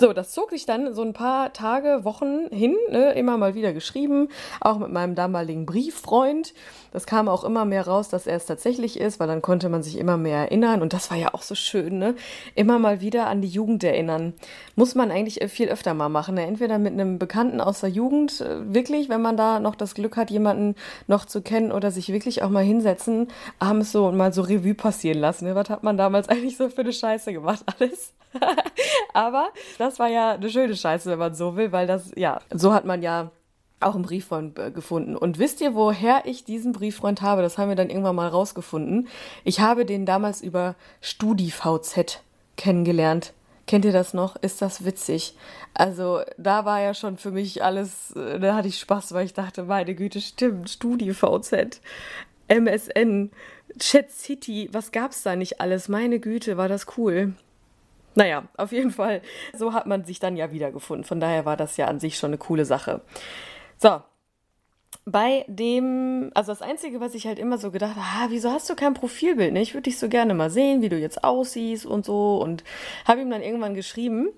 So, 0.00 0.14
das 0.14 0.30
zog 0.32 0.48
sich 0.48 0.64
dann 0.64 0.94
so 0.94 1.02
ein 1.02 1.12
paar 1.12 1.52
Tage, 1.52 2.06
Wochen 2.06 2.48
hin, 2.50 2.74
ne, 2.88 3.12
immer 3.12 3.36
mal 3.36 3.54
wieder 3.54 3.74
geschrieben, 3.74 4.28
auch 4.62 4.78
mit 4.78 4.90
meinem 4.90 5.14
damaligen 5.14 5.66
Brieffreund. 5.66 6.54
Das 6.90 7.04
kam 7.04 7.28
auch 7.28 7.44
immer 7.44 7.66
mehr 7.66 7.86
raus, 7.86 8.08
dass 8.08 8.26
er 8.26 8.36
es 8.36 8.46
tatsächlich 8.46 8.98
ist, 8.98 9.20
weil 9.20 9.28
dann 9.28 9.42
konnte 9.42 9.68
man 9.68 9.82
sich 9.82 9.98
immer 9.98 10.16
mehr 10.16 10.38
erinnern 10.38 10.80
und 10.80 10.94
das 10.94 11.10
war 11.10 11.18
ja 11.18 11.34
auch 11.34 11.42
so 11.42 11.54
schön, 11.54 11.98
ne? 11.98 12.14
Immer 12.54 12.78
mal 12.78 13.02
wieder 13.02 13.26
an 13.26 13.42
die 13.42 13.48
Jugend 13.48 13.84
erinnern. 13.84 14.32
Muss 14.74 14.94
man 14.94 15.10
eigentlich 15.10 15.38
viel 15.52 15.68
öfter 15.68 15.92
mal 15.92 16.08
machen, 16.08 16.36
ne? 16.36 16.46
entweder 16.46 16.78
mit 16.78 16.94
einem 16.94 17.18
Bekannten 17.18 17.60
aus 17.60 17.80
der 17.80 17.90
Jugend, 17.90 18.40
äh, 18.40 18.72
wirklich, 18.72 19.10
wenn 19.10 19.20
man 19.20 19.36
da 19.36 19.60
noch 19.60 19.74
das 19.74 19.94
Glück 19.94 20.16
hat, 20.16 20.30
jemanden 20.30 20.76
noch 21.08 21.26
zu 21.26 21.42
kennen 21.42 21.72
oder 21.72 21.90
sich 21.90 22.10
wirklich 22.10 22.42
auch 22.42 22.48
mal 22.48 22.64
hinsetzen, 22.64 23.28
abends 23.58 23.92
so 23.92 24.06
und 24.06 24.16
mal 24.16 24.32
so 24.32 24.40
Revue 24.40 24.72
passieren 24.74 25.18
lassen. 25.18 25.44
Ne? 25.44 25.54
Was 25.54 25.68
hat 25.68 25.82
man 25.82 25.98
damals 25.98 26.28
eigentlich 26.30 26.56
so 26.56 26.70
für 26.70 26.80
eine 26.80 26.94
Scheiße 26.94 27.34
gemacht 27.34 27.64
alles? 27.78 28.14
Aber 29.12 29.48
das 29.78 29.89
war 29.98 30.08
ja 30.08 30.32
eine 30.32 30.50
schöne 30.50 30.76
Scheiße, 30.76 31.10
wenn 31.10 31.18
man 31.18 31.34
so 31.34 31.56
will, 31.56 31.72
weil 31.72 31.86
das, 31.86 32.12
ja, 32.16 32.40
so 32.52 32.72
hat 32.72 32.84
man 32.84 33.02
ja 33.02 33.30
auch 33.80 33.94
einen 33.94 34.04
Brieffreund 34.04 34.58
äh, 34.58 34.70
gefunden. 34.70 35.16
Und 35.16 35.38
wisst 35.38 35.60
ihr, 35.60 35.74
woher 35.74 36.22
ich 36.26 36.44
diesen 36.44 36.72
Brieffreund 36.72 37.22
habe? 37.22 37.42
Das 37.42 37.58
haben 37.58 37.70
wir 37.70 37.76
dann 37.76 37.90
irgendwann 37.90 38.16
mal 38.16 38.28
rausgefunden. 38.28 39.08
Ich 39.44 39.60
habe 39.60 39.86
den 39.86 40.06
damals 40.06 40.42
über 40.42 40.74
StudiVZ 41.00 42.22
kennengelernt. 42.56 43.32
Kennt 43.66 43.84
ihr 43.84 43.92
das 43.92 44.14
noch? 44.14 44.36
Ist 44.36 44.60
das 44.62 44.84
witzig? 44.84 45.34
Also, 45.74 46.20
da 46.36 46.64
war 46.64 46.80
ja 46.80 46.92
schon 46.92 47.16
für 47.16 47.30
mich 47.30 47.62
alles, 47.64 48.10
äh, 48.12 48.38
da 48.38 48.54
hatte 48.54 48.68
ich 48.68 48.78
Spaß, 48.80 49.12
weil 49.12 49.24
ich 49.24 49.34
dachte, 49.34 49.64
meine 49.64 49.94
Güte, 49.94 50.20
stimmt, 50.20 50.68
StudiVZ, 50.68 51.80
MSN, 52.48 53.30
Chat 53.78 54.10
City, 54.10 54.68
was 54.72 54.90
gab's 54.90 55.22
da 55.22 55.36
nicht 55.36 55.60
alles? 55.60 55.88
Meine 55.88 56.18
Güte, 56.18 56.56
war 56.56 56.68
das 56.68 56.98
cool. 56.98 57.34
Naja, 58.14 58.48
auf 58.56 58.72
jeden 58.72 58.90
Fall, 58.90 59.22
so 59.56 59.72
hat 59.72 59.86
man 59.86 60.04
sich 60.04 60.18
dann 60.18 60.36
ja 60.36 60.52
wiedergefunden. 60.52 61.04
Von 61.04 61.20
daher 61.20 61.44
war 61.44 61.56
das 61.56 61.76
ja 61.76 61.86
an 61.86 62.00
sich 62.00 62.18
schon 62.18 62.30
eine 62.30 62.38
coole 62.38 62.64
Sache. 62.64 63.02
So, 63.78 64.00
bei 65.04 65.44
dem, 65.48 66.30
also 66.34 66.52
das 66.52 66.62
Einzige, 66.62 67.00
was 67.00 67.14
ich 67.14 67.26
halt 67.26 67.38
immer 67.38 67.58
so 67.58 67.70
gedacht 67.70 67.96
habe, 67.96 68.00
ah, 68.00 68.26
wieso 68.30 68.50
hast 68.50 68.68
du 68.68 68.74
kein 68.74 68.94
Profilbild? 68.94 69.52
Ne? 69.52 69.62
Ich 69.62 69.74
würde 69.74 69.84
dich 69.84 69.98
so 69.98 70.08
gerne 70.08 70.34
mal 70.34 70.50
sehen, 70.50 70.82
wie 70.82 70.88
du 70.88 70.98
jetzt 70.98 71.24
aussiehst 71.24 71.86
und 71.86 72.04
so. 72.04 72.40
Und 72.40 72.64
habe 73.06 73.20
ihm 73.20 73.30
dann 73.30 73.42
irgendwann 73.42 73.74
geschrieben, 73.74 74.28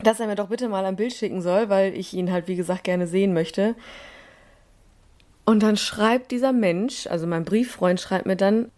dass 0.00 0.20
er 0.20 0.26
mir 0.26 0.34
doch 0.34 0.48
bitte 0.48 0.68
mal 0.68 0.84
ein 0.84 0.96
Bild 0.96 1.12
schicken 1.12 1.42
soll, 1.42 1.68
weil 1.68 1.94
ich 1.94 2.14
ihn 2.14 2.32
halt, 2.32 2.48
wie 2.48 2.56
gesagt, 2.56 2.84
gerne 2.84 3.06
sehen 3.06 3.32
möchte. 3.32 3.74
Und 5.44 5.62
dann 5.62 5.76
schreibt 5.76 6.30
dieser 6.30 6.52
Mensch, 6.52 7.06
also 7.06 7.26
mein 7.26 7.44
Brieffreund 7.44 8.00
schreibt 8.00 8.26
mir 8.26 8.36
dann, 8.36 8.70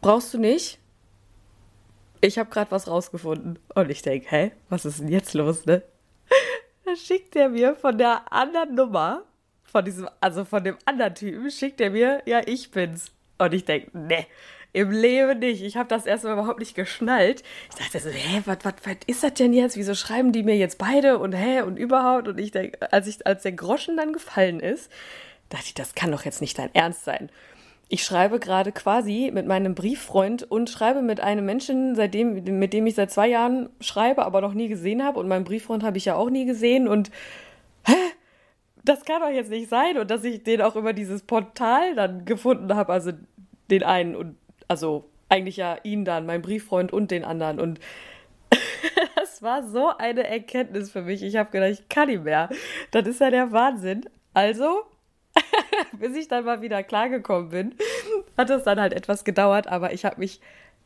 brauchst 0.00 0.34
du 0.34 0.38
nicht, 0.38 0.78
ich 2.26 2.38
habe 2.38 2.50
gerade 2.50 2.70
was 2.70 2.88
rausgefunden. 2.88 3.58
Und 3.74 3.90
ich 3.90 4.02
denke, 4.02 4.26
hä, 4.30 4.52
was 4.68 4.84
ist 4.84 5.00
denn 5.00 5.08
jetzt 5.08 5.34
los, 5.34 5.66
ne? 5.66 5.82
Da 6.84 6.94
schickt 6.94 7.34
er 7.34 7.48
mir 7.48 7.74
von 7.74 7.98
der 7.98 8.32
anderen 8.32 8.76
Nummer, 8.76 9.24
von 9.64 9.84
diesem, 9.84 10.08
also 10.20 10.44
von 10.44 10.62
dem 10.62 10.76
anderen 10.84 11.14
Typen, 11.14 11.50
schickt 11.50 11.80
er 11.80 11.90
mir, 11.90 12.22
ja, 12.26 12.42
ich 12.46 12.70
bin's. 12.70 13.10
Und 13.38 13.52
ich 13.52 13.64
denke, 13.64 13.96
ne, 13.98 14.24
im 14.72 14.90
Leben 14.90 15.38
nicht. 15.40 15.62
Ich 15.62 15.76
habe 15.76 15.88
das 15.88 16.06
erstmal 16.06 16.34
überhaupt 16.34 16.60
nicht 16.60 16.74
geschnallt. 16.74 17.42
Ich 17.70 17.76
dachte 17.76 17.98
so, 17.98 18.10
hä, 18.10 18.42
was, 18.44 18.58
ist 19.06 19.22
das 19.22 19.34
denn 19.34 19.52
jetzt? 19.52 19.76
Wieso 19.76 19.94
schreiben 19.94 20.32
die 20.32 20.42
mir 20.42 20.56
jetzt 20.56 20.78
beide 20.78 21.18
und 21.18 21.32
hä 21.32 21.62
und 21.62 21.76
überhaupt? 21.76 22.28
Und 22.28 22.38
ich 22.38 22.50
denke, 22.50 22.92
als 22.92 23.20
als 23.22 23.42
der 23.42 23.52
Groschen 23.52 23.96
dann 23.96 24.12
gefallen 24.12 24.60
ist, 24.60 24.90
dachte 25.48 25.64
ich, 25.66 25.74
das 25.74 25.94
kann 25.94 26.12
doch 26.12 26.24
jetzt 26.24 26.40
nicht 26.40 26.58
dein 26.58 26.74
Ernst 26.74 27.04
sein 27.04 27.30
ich 27.88 28.02
schreibe 28.02 28.40
gerade 28.40 28.72
quasi 28.72 29.30
mit 29.32 29.46
meinem 29.46 29.74
Brieffreund 29.74 30.42
und 30.42 30.70
schreibe 30.70 31.02
mit 31.02 31.20
einem 31.20 31.46
Menschen, 31.46 31.94
seitdem, 31.94 32.58
mit 32.58 32.72
dem 32.72 32.86
ich 32.86 32.96
seit 32.96 33.12
zwei 33.12 33.28
Jahren 33.28 33.68
schreibe, 33.80 34.24
aber 34.24 34.40
noch 34.40 34.54
nie 34.54 34.68
gesehen 34.68 35.04
habe. 35.04 35.20
Und 35.20 35.28
meinen 35.28 35.44
Brieffreund 35.44 35.84
habe 35.84 35.96
ich 35.96 36.06
ja 36.06 36.16
auch 36.16 36.28
nie 36.28 36.46
gesehen. 36.46 36.88
Und 36.88 37.10
hä? 37.86 37.94
Das 38.84 39.04
kann 39.04 39.20
doch 39.20 39.30
jetzt 39.30 39.50
nicht 39.50 39.68
sein. 39.68 39.98
Und 39.98 40.10
dass 40.10 40.24
ich 40.24 40.42
den 40.42 40.62
auch 40.62 40.74
über 40.74 40.92
dieses 40.92 41.22
Portal 41.22 41.94
dann 41.94 42.24
gefunden 42.24 42.74
habe. 42.74 42.92
Also 42.92 43.12
den 43.70 43.84
einen 43.84 44.16
und 44.16 44.36
also 44.66 45.08
eigentlich 45.28 45.56
ja 45.56 45.76
ihn 45.84 46.04
dann, 46.04 46.26
mein 46.26 46.42
Brieffreund 46.42 46.92
und 46.92 47.12
den 47.12 47.24
anderen. 47.24 47.60
Und 47.60 47.78
das 49.14 49.42
war 49.42 49.62
so 49.62 49.96
eine 49.96 50.26
Erkenntnis 50.26 50.90
für 50.90 51.02
mich. 51.02 51.22
Ich 51.22 51.36
habe 51.36 51.50
gedacht, 51.52 51.70
ich 51.70 51.88
kann 51.88 52.08
nicht 52.08 52.24
mehr. 52.24 52.48
Das 52.90 53.06
ist 53.06 53.20
ja 53.20 53.30
der 53.30 53.52
Wahnsinn. 53.52 54.06
Also, 54.34 54.82
bis 55.92 56.16
ich 56.16 56.28
dann 56.28 56.44
mal 56.44 56.62
wieder 56.62 56.82
klargekommen 56.82 57.50
bin, 57.50 57.74
hat 58.36 58.50
es 58.50 58.64
dann 58.64 58.80
halt 58.80 58.92
etwas 58.92 59.24
gedauert, 59.24 59.66
aber 59.66 59.92
ich 59.92 60.04
habe 60.04 60.18
mich 60.18 60.40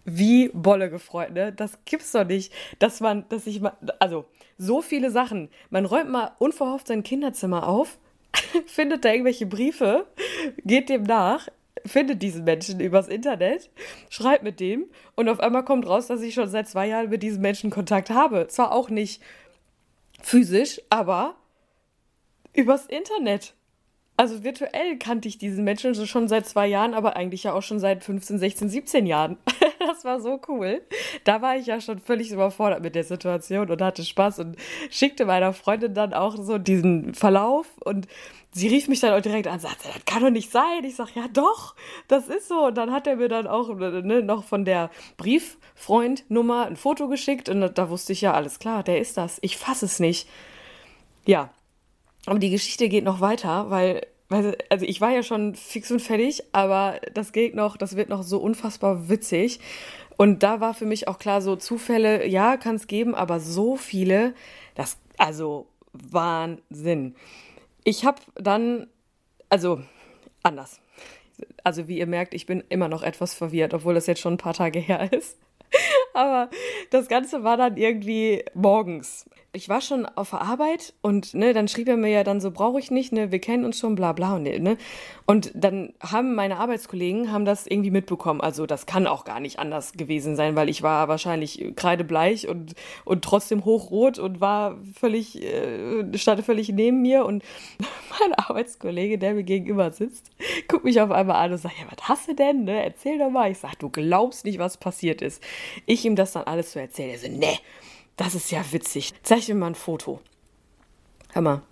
wie 0.04 0.48
Bolle 0.52 0.90
gefreut, 0.90 1.32
ne? 1.32 1.52
Das 1.52 1.78
gibt's 1.84 2.12
doch 2.12 2.24
nicht, 2.24 2.52
dass 2.78 3.00
man, 3.00 3.28
dass 3.28 3.46
ich 3.46 3.60
mal, 3.60 3.76
also 3.98 4.24
so 4.58 4.82
viele 4.82 5.10
Sachen. 5.10 5.50
Man 5.70 5.84
räumt 5.84 6.10
mal 6.10 6.32
unverhofft 6.38 6.88
sein 6.88 7.02
Kinderzimmer 7.02 7.66
auf, 7.66 7.98
findet 8.66 9.04
da 9.04 9.12
irgendwelche 9.12 9.46
Briefe, 9.46 10.06
geht 10.64 10.88
dem 10.88 11.02
nach, 11.02 11.48
findet 11.86 12.22
diesen 12.22 12.44
Menschen 12.44 12.80
übers 12.80 13.08
Internet, 13.08 13.70
schreibt 14.08 14.42
mit 14.42 14.60
dem 14.60 14.86
und 15.16 15.28
auf 15.28 15.40
einmal 15.40 15.64
kommt 15.64 15.86
raus, 15.86 16.06
dass 16.06 16.22
ich 16.22 16.34
schon 16.34 16.48
seit 16.48 16.68
zwei 16.68 16.86
Jahren 16.88 17.10
mit 17.10 17.22
diesem 17.22 17.42
Menschen 17.42 17.70
Kontakt 17.70 18.10
habe. 18.10 18.48
Zwar 18.48 18.72
auch 18.72 18.90
nicht 18.90 19.22
physisch, 20.22 20.80
aber 20.90 21.36
übers 22.52 22.86
Internet. 22.86 23.54
Also 24.20 24.44
virtuell 24.44 24.98
kannte 24.98 25.28
ich 25.28 25.38
diesen 25.38 25.64
Menschen 25.64 25.94
schon 25.94 26.28
seit 26.28 26.46
zwei 26.46 26.66
Jahren, 26.66 26.92
aber 26.92 27.16
eigentlich 27.16 27.44
ja 27.44 27.54
auch 27.54 27.62
schon 27.62 27.78
seit 27.78 28.04
15, 28.04 28.38
16, 28.38 28.68
17 28.68 29.06
Jahren. 29.06 29.38
Das 29.78 30.04
war 30.04 30.20
so 30.20 30.40
cool. 30.48 30.82
Da 31.24 31.42
war 31.42 31.56
ich 31.56 31.66
ja 31.66 31.80
schon 31.80 31.98
völlig 31.98 32.30
überfordert 32.30 32.82
mit 32.82 32.94
der 32.94 33.02
Situation 33.02 33.70
und 33.70 33.82
hatte 33.82 34.04
Spaß 34.04 34.38
und 34.38 34.56
schickte 34.90 35.24
meiner 35.24 35.52
Freundin 35.52 35.94
dann 35.94 36.14
auch 36.14 36.36
so 36.36 36.58
diesen 36.58 37.14
Verlauf 37.14 37.66
und 37.84 38.06
sie 38.52 38.68
rief 38.68 38.88
mich 38.88 39.00
dann 39.00 39.12
auch 39.12 39.22
direkt 39.22 39.46
an 39.46 39.54
und 39.54 39.60
sagte, 39.60 39.88
das 39.92 40.04
kann 40.04 40.22
doch 40.22 40.30
nicht 40.30 40.50
sein. 40.50 40.84
Ich 40.84 40.96
sage, 40.96 41.12
ja 41.16 41.28
doch, 41.32 41.74
das 42.08 42.28
ist 42.28 42.48
so. 42.48 42.66
Und 42.66 42.76
dann 42.76 42.92
hat 42.92 43.06
er 43.06 43.16
mir 43.16 43.28
dann 43.28 43.46
auch 43.46 43.74
ne, 43.74 44.22
noch 44.22 44.44
von 44.44 44.64
der 44.64 44.90
Brieffreundnummer 45.16 46.66
ein 46.66 46.76
Foto 46.76 47.08
geschickt 47.08 47.48
und 47.48 47.76
da 47.76 47.90
wusste 47.90 48.12
ich 48.12 48.20
ja, 48.20 48.32
alles 48.32 48.58
klar, 48.58 48.82
der 48.82 49.00
ist 49.00 49.16
das. 49.16 49.38
Ich 49.40 49.56
fasse 49.56 49.86
es 49.86 49.98
nicht. 49.98 50.28
Ja, 51.26 51.50
aber 52.26 52.38
die 52.38 52.50
Geschichte 52.50 52.88
geht 52.88 53.04
noch 53.04 53.20
weiter, 53.20 53.70
weil, 53.70 54.06
also 54.28 54.86
ich 54.86 55.00
war 55.00 55.10
ja 55.10 55.22
schon 55.22 55.54
fix 55.54 55.90
und 55.90 56.00
fertig, 56.00 56.42
aber 56.52 57.00
das 57.14 57.32
geht 57.32 57.54
noch, 57.54 57.76
das 57.76 57.96
wird 57.96 58.08
noch 58.08 58.22
so 58.22 58.38
unfassbar 58.38 59.08
witzig. 59.08 59.60
Und 60.16 60.42
da 60.42 60.60
war 60.60 60.74
für 60.74 60.84
mich 60.84 61.08
auch 61.08 61.18
klar, 61.18 61.40
so 61.40 61.56
Zufälle, 61.56 62.26
ja, 62.26 62.58
kann 62.58 62.76
es 62.76 62.86
geben, 62.86 63.14
aber 63.14 63.40
so 63.40 63.76
viele, 63.76 64.34
das, 64.74 64.98
also 65.16 65.66
Wahnsinn. 65.92 67.14
Ich 67.84 68.04
habe 68.04 68.20
dann, 68.34 68.86
also 69.48 69.80
anders. 70.42 70.80
Also 71.64 71.88
wie 71.88 71.98
ihr 71.98 72.06
merkt, 72.06 72.34
ich 72.34 72.44
bin 72.44 72.62
immer 72.68 72.88
noch 72.88 73.02
etwas 73.02 73.32
verwirrt, 73.32 73.72
obwohl 73.72 73.94
das 73.94 74.06
jetzt 74.06 74.20
schon 74.20 74.34
ein 74.34 74.38
paar 74.38 74.54
Tage 74.54 74.78
her 74.78 75.10
ist. 75.12 75.38
Aber 76.14 76.50
das 76.90 77.08
Ganze 77.08 77.44
war 77.44 77.56
dann 77.56 77.76
irgendwie 77.76 78.44
morgens 78.54 79.26
ich 79.52 79.68
war 79.68 79.80
schon 79.80 80.06
auf 80.06 80.30
der 80.30 80.42
Arbeit 80.42 80.94
und 81.02 81.34
ne, 81.34 81.52
dann 81.52 81.66
schrieb 81.66 81.88
er 81.88 81.96
mir 81.96 82.10
ja 82.10 82.22
dann 82.22 82.40
so, 82.40 82.52
brauche 82.52 82.78
ich 82.78 82.92
nicht, 82.92 83.12
ne, 83.12 83.32
wir 83.32 83.40
kennen 83.40 83.64
uns 83.64 83.78
schon, 83.80 83.96
bla 83.96 84.12
bla 84.12 84.36
und 84.36 84.44
ne. 84.44 84.76
Und 85.26 85.50
dann 85.54 85.92
haben 86.00 86.34
meine 86.34 86.58
Arbeitskollegen 86.58 87.32
haben 87.32 87.44
das 87.44 87.66
irgendwie 87.66 87.90
mitbekommen. 87.90 88.40
Also 88.40 88.66
das 88.66 88.86
kann 88.86 89.06
auch 89.06 89.24
gar 89.24 89.40
nicht 89.40 89.58
anders 89.58 89.92
gewesen 89.92 90.36
sein, 90.36 90.54
weil 90.54 90.68
ich 90.68 90.82
war 90.82 91.08
wahrscheinlich 91.08 91.72
kreidebleich 91.74 92.48
und, 92.48 92.74
und 93.04 93.24
trotzdem 93.24 93.64
hochrot 93.64 94.18
und 94.18 94.40
war 94.40 94.78
völlig, 94.94 95.42
äh, 95.42 96.16
stand 96.16 96.44
völlig 96.44 96.68
neben 96.68 97.02
mir 97.02 97.24
und 97.24 97.42
mein 98.20 98.34
Arbeitskollege, 98.34 99.18
der 99.18 99.34
mir 99.34 99.44
gegenüber 99.44 99.90
sitzt, 99.90 100.30
guckt 100.68 100.84
mich 100.84 101.00
auf 101.00 101.10
einmal 101.10 101.36
an 101.36 101.52
und 101.52 101.58
sagt, 101.58 101.74
ja, 101.78 101.86
was 101.90 102.08
hast 102.08 102.28
du 102.28 102.34
denn, 102.34 102.64
ne? 102.64 102.84
Erzähl 102.84 103.18
doch 103.18 103.30
mal. 103.30 103.50
Ich 103.50 103.58
sag, 103.58 103.78
du 103.80 103.88
glaubst 103.88 104.44
nicht, 104.44 104.60
was 104.60 104.76
passiert 104.76 105.22
ist. 105.22 105.42
Ich 106.00 106.06
ihm 106.06 106.16
das 106.16 106.32
dann 106.32 106.44
alles 106.44 106.72
so 106.72 106.80
erzähle. 106.80 107.12
Er 107.12 107.18
so, 107.18 107.28
ne 107.28 107.58
das 108.16 108.34
ist 108.34 108.50
ja 108.50 108.64
witzig. 108.72 109.12
Zeig 109.22 109.46
mir 109.48 109.54
mal 109.54 109.66
ein 109.66 109.74
Foto. 109.74 110.20
Hör 111.32 111.42
mal. 111.42 111.62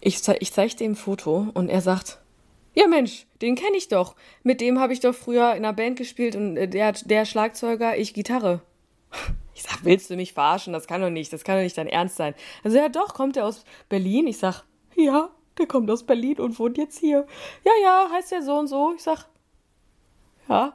Ich, 0.00 0.22
ze 0.22 0.36
ich 0.40 0.52
zeig 0.52 0.76
dir 0.76 0.84
ein 0.84 0.94
Foto 0.94 1.48
und 1.54 1.70
er 1.70 1.80
sagt, 1.80 2.18
ja 2.74 2.86
Mensch, 2.86 3.26
den 3.40 3.54
kenne 3.54 3.78
ich 3.78 3.88
doch. 3.88 4.16
Mit 4.42 4.60
dem 4.60 4.80
habe 4.80 4.92
ich 4.92 5.00
doch 5.00 5.14
früher 5.14 5.52
in 5.52 5.64
einer 5.64 5.72
Band 5.72 5.96
gespielt 5.96 6.36
und 6.36 6.58
äh, 6.58 6.68
der, 6.68 6.92
der 6.92 7.24
Schlagzeuger, 7.24 7.96
ich 7.96 8.12
Gitarre. 8.12 8.60
Ich 9.54 9.62
sag, 9.62 9.82
willst 9.84 10.10
du 10.10 10.16
mich 10.16 10.34
verarschen? 10.34 10.74
Das 10.74 10.86
kann 10.86 11.00
doch 11.00 11.08
nicht, 11.08 11.32
das 11.32 11.42
kann 11.42 11.56
doch 11.56 11.62
nicht 11.62 11.78
dein 11.78 11.86
Ernst 11.86 12.16
sein. 12.16 12.34
Also 12.64 12.76
ja 12.76 12.90
doch, 12.90 13.14
kommt 13.14 13.38
er 13.38 13.46
aus 13.46 13.64
Berlin? 13.88 14.26
Ich 14.26 14.36
sag, 14.36 14.64
ja, 14.94 15.30
der 15.56 15.66
kommt 15.66 15.90
aus 15.90 16.02
Berlin 16.02 16.38
und 16.38 16.58
wohnt 16.58 16.76
jetzt 16.76 16.98
hier. 16.98 17.26
Ja, 17.64 17.72
ja, 17.82 18.10
heißt 18.12 18.32
der 18.32 18.42
so 18.42 18.58
und 18.58 18.66
so? 18.66 18.92
Ich 18.94 19.02
sag, 19.02 19.26
ja, 20.50 20.74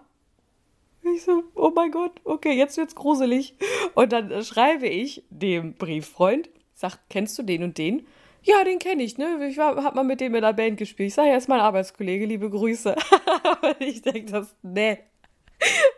ich 1.15 1.23
so, 1.23 1.43
oh 1.55 1.71
mein 1.75 1.91
Gott, 1.91 2.13
okay, 2.23 2.53
jetzt 2.53 2.77
wird's 2.77 2.95
gruselig. 2.95 3.55
Und 3.95 4.11
dann 4.11 4.31
äh, 4.31 4.43
schreibe 4.43 4.87
ich 4.87 5.23
dem 5.29 5.73
Brieffreund, 5.73 6.49
sag, 6.73 6.97
kennst 7.09 7.37
du 7.37 7.43
den 7.43 7.63
und 7.63 7.77
den? 7.77 8.07
Ja, 8.41 8.63
den 8.63 8.79
kenne 8.79 9.03
ich, 9.03 9.17
ne? 9.17 9.47
Ich 9.49 9.57
war, 9.57 9.83
hab 9.83 9.95
mal 9.95 10.03
mit 10.03 10.21
dem 10.21 10.33
in 10.33 10.41
der 10.41 10.53
Band 10.53 10.77
gespielt. 10.77 11.07
Ich 11.07 11.13
sage, 11.13 11.29
er 11.29 11.37
ist 11.37 11.49
mein 11.49 11.59
Arbeitskollege, 11.59 12.25
liebe 12.25 12.49
Grüße. 12.49 12.95
Aber 13.43 13.79
ich 13.81 14.01
denke, 14.01 14.31
das, 14.31 14.55
ne. 14.61 14.99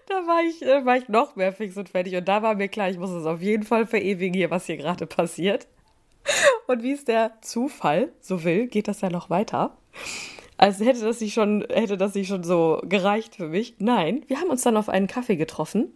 Da 0.08 0.16
war 0.28 0.44
ich, 0.44 0.64
äh, 0.64 0.84
war 0.86 0.98
ich 0.98 1.08
noch 1.08 1.36
mehr 1.36 1.54
fix 1.54 1.78
und 1.78 1.90
fertig. 1.90 2.16
Und 2.16 2.28
da 2.28 2.42
war 2.42 2.56
mir 2.56 2.68
klar, 2.68 2.90
ich 2.90 2.98
muss 2.98 3.12
es 3.12 3.26
auf 3.26 3.42
jeden 3.42 3.64
Fall 3.64 3.86
verewigen 3.86 4.34
hier, 4.34 4.50
was 4.50 4.66
hier 4.66 4.78
gerade 4.78 5.06
passiert. 5.06 5.68
Und 6.68 6.82
wie 6.84 6.94
es 6.94 7.06
der 7.06 7.34
Zufall 7.42 8.12
so 8.20 8.44
will, 8.44 8.68
geht 8.68 8.88
das 8.88 9.02
ja 9.02 9.10
noch 9.10 9.30
weiter 9.30 9.78
als 10.62 10.80
hätte 10.80 11.02
das 11.02 11.18
sich 11.18 11.34
schon, 11.34 11.66
hätte 11.72 11.98
das 11.98 12.14
sich 12.14 12.28
schon 12.28 12.44
so 12.44 12.80
gereicht 12.84 13.36
für 13.36 13.48
mich. 13.48 13.74
Nein, 13.80 14.24
wir 14.28 14.40
haben 14.40 14.52
uns 14.52 14.62
dann 14.62 14.78
auf 14.78 14.90
einen 14.90 15.08
Kaffee 15.08 15.36
getroffen. 15.36 15.92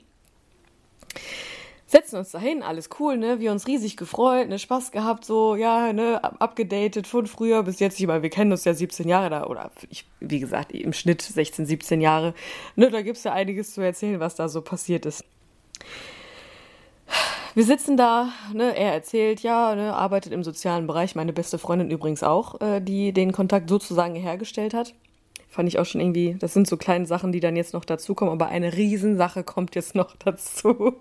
Setzen 1.85 2.17
uns 2.17 2.31
dahin, 2.31 2.63
alles 2.63 2.89
cool, 2.99 3.15
ne? 3.15 3.39
Wir 3.39 3.51
uns 3.51 3.67
riesig 3.67 3.95
gefreut, 3.95 4.49
ne? 4.49 4.57
Spaß 4.57 4.91
gehabt, 4.91 5.23
so, 5.23 5.55
ja, 5.55 5.93
ne? 5.93 6.19
Abgedatet 6.41 7.05
von 7.05 7.27
früher 7.27 7.61
bis 7.61 7.79
jetzt. 7.79 7.99
Ich 7.99 8.07
meine, 8.07 8.23
wir 8.23 8.31
kennen 8.31 8.51
uns 8.51 8.65
ja 8.65 8.73
17 8.73 9.07
Jahre 9.07 9.29
da, 9.29 9.45
oder 9.45 9.69
ich, 9.91 10.03
wie 10.19 10.39
gesagt, 10.39 10.71
im 10.71 10.93
Schnitt 10.93 11.21
16, 11.21 11.67
17 11.67 12.01
Jahre. 12.01 12.33
Ne? 12.75 12.89
Da 12.89 13.03
gibt's 13.03 13.23
ja 13.23 13.33
einiges 13.33 13.75
zu 13.75 13.81
erzählen, 13.81 14.19
was 14.19 14.33
da 14.33 14.49
so 14.49 14.61
passiert 14.61 15.05
ist 15.05 15.23
wir 17.55 17.63
sitzen 17.63 17.95
da, 17.95 18.29
ne, 18.53 18.75
er 18.75 18.93
erzählt, 18.93 19.39
ja, 19.39 19.73
ne, 19.75 19.93
arbeitet 19.95 20.33
im 20.33 20.43
sozialen 20.43 20.87
Bereich, 20.87 21.15
meine 21.15 21.31
beste 21.31 21.57
Freundin 21.57 21.89
übrigens 21.89 22.21
auch, 22.21 22.59
äh, 22.59 22.81
die 22.81 23.13
den 23.13 23.31
Kontakt 23.31 23.69
sozusagen 23.69 24.13
hergestellt 24.13 24.73
hat. 24.73 24.93
Fand 25.47 25.69
ich 25.69 25.79
auch 25.79 25.85
schon 25.85 26.01
irgendwie, 26.01 26.35
das 26.37 26.53
sind 26.53 26.67
so 26.67 26.75
kleine 26.75 27.05
Sachen, 27.05 27.31
die 27.31 27.39
dann 27.39 27.55
jetzt 27.55 27.73
noch 27.73 27.85
dazukommen, 27.85 28.33
aber 28.33 28.49
eine 28.49 28.73
Riesensache 28.73 29.45
kommt 29.45 29.73
jetzt 29.75 29.95
noch 29.95 30.15
dazu. 30.19 30.95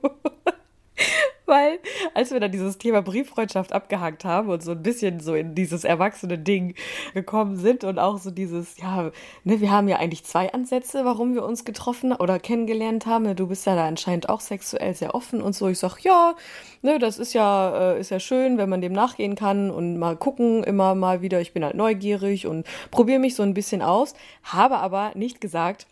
Weil, 1.47 1.79
als 2.15 2.31
wir 2.31 2.41
dann 2.41 2.53
dieses 2.53 2.79
Thema 2.79 3.03
Brieffreundschaft 3.03 3.73
abgehakt 3.73 4.25
haben 4.25 4.49
und 4.49 4.63
so 4.63 4.73
ein 4.73 4.83
bisschen 4.83 5.21
so 5.21 5.35
in 5.35 5.55
dieses 5.55 5.85
erwachsene 5.85 6.39
Ding 6.39 6.75
gekommen 7.13 7.57
sind 7.57 7.85
und 7.85 7.99
auch 7.99 8.19
so 8.19 8.31
dieses, 8.31 8.79
ja, 8.79 9.11
ne, 9.45 9.61
wir 9.61 9.71
haben 9.71 9.89
ja 9.89 9.99
eigentlich 9.99 10.25
zwei 10.25 10.53
Ansätze, 10.53 11.05
warum 11.05 11.35
wir 11.35 11.45
uns 11.45 11.65
getroffen 11.65 12.13
oder 12.13 12.39
kennengelernt 12.39 13.07
haben. 13.07 13.37
Du 13.37 13.47
bist 13.47 13.67
ja 13.67 13.75
da 13.75 13.87
anscheinend 13.87 14.29
auch 14.29 14.41
sexuell 14.41 14.95
sehr 14.95 15.15
offen 15.15 15.43
und 15.43 15.55
so. 15.55 15.69
Ich 15.69 15.79
sag, 15.79 15.99
ja, 16.01 16.35
ne, 16.83 16.99
das 16.99 17.19
ist 17.19 17.35
ja, 17.35 17.93
äh, 17.93 18.01
ist 18.01 18.11
ja 18.11 18.21
schön, 18.21 18.57
wenn 18.57 18.69
man 18.69 18.81
dem 18.81 18.93
nachgehen 18.93 19.35
kann 19.35 19.71
und 19.71 19.99
mal 19.99 20.17
gucken, 20.17 20.65
immer 20.65 20.95
mal 20.95 21.21
wieder. 21.21 21.41
Ich 21.41 21.53
bin 21.53 21.65
halt 21.65 21.75
neugierig 21.75 22.47
und 22.47 22.67
probiere 22.91 23.19
mich 23.19 23.35
so 23.35 23.43
ein 23.43 23.55
bisschen 23.55 23.83
aus, 23.83 24.15
habe 24.45 24.79
aber 24.79 25.13
nicht 25.15 25.41
gesagt, 25.41 25.87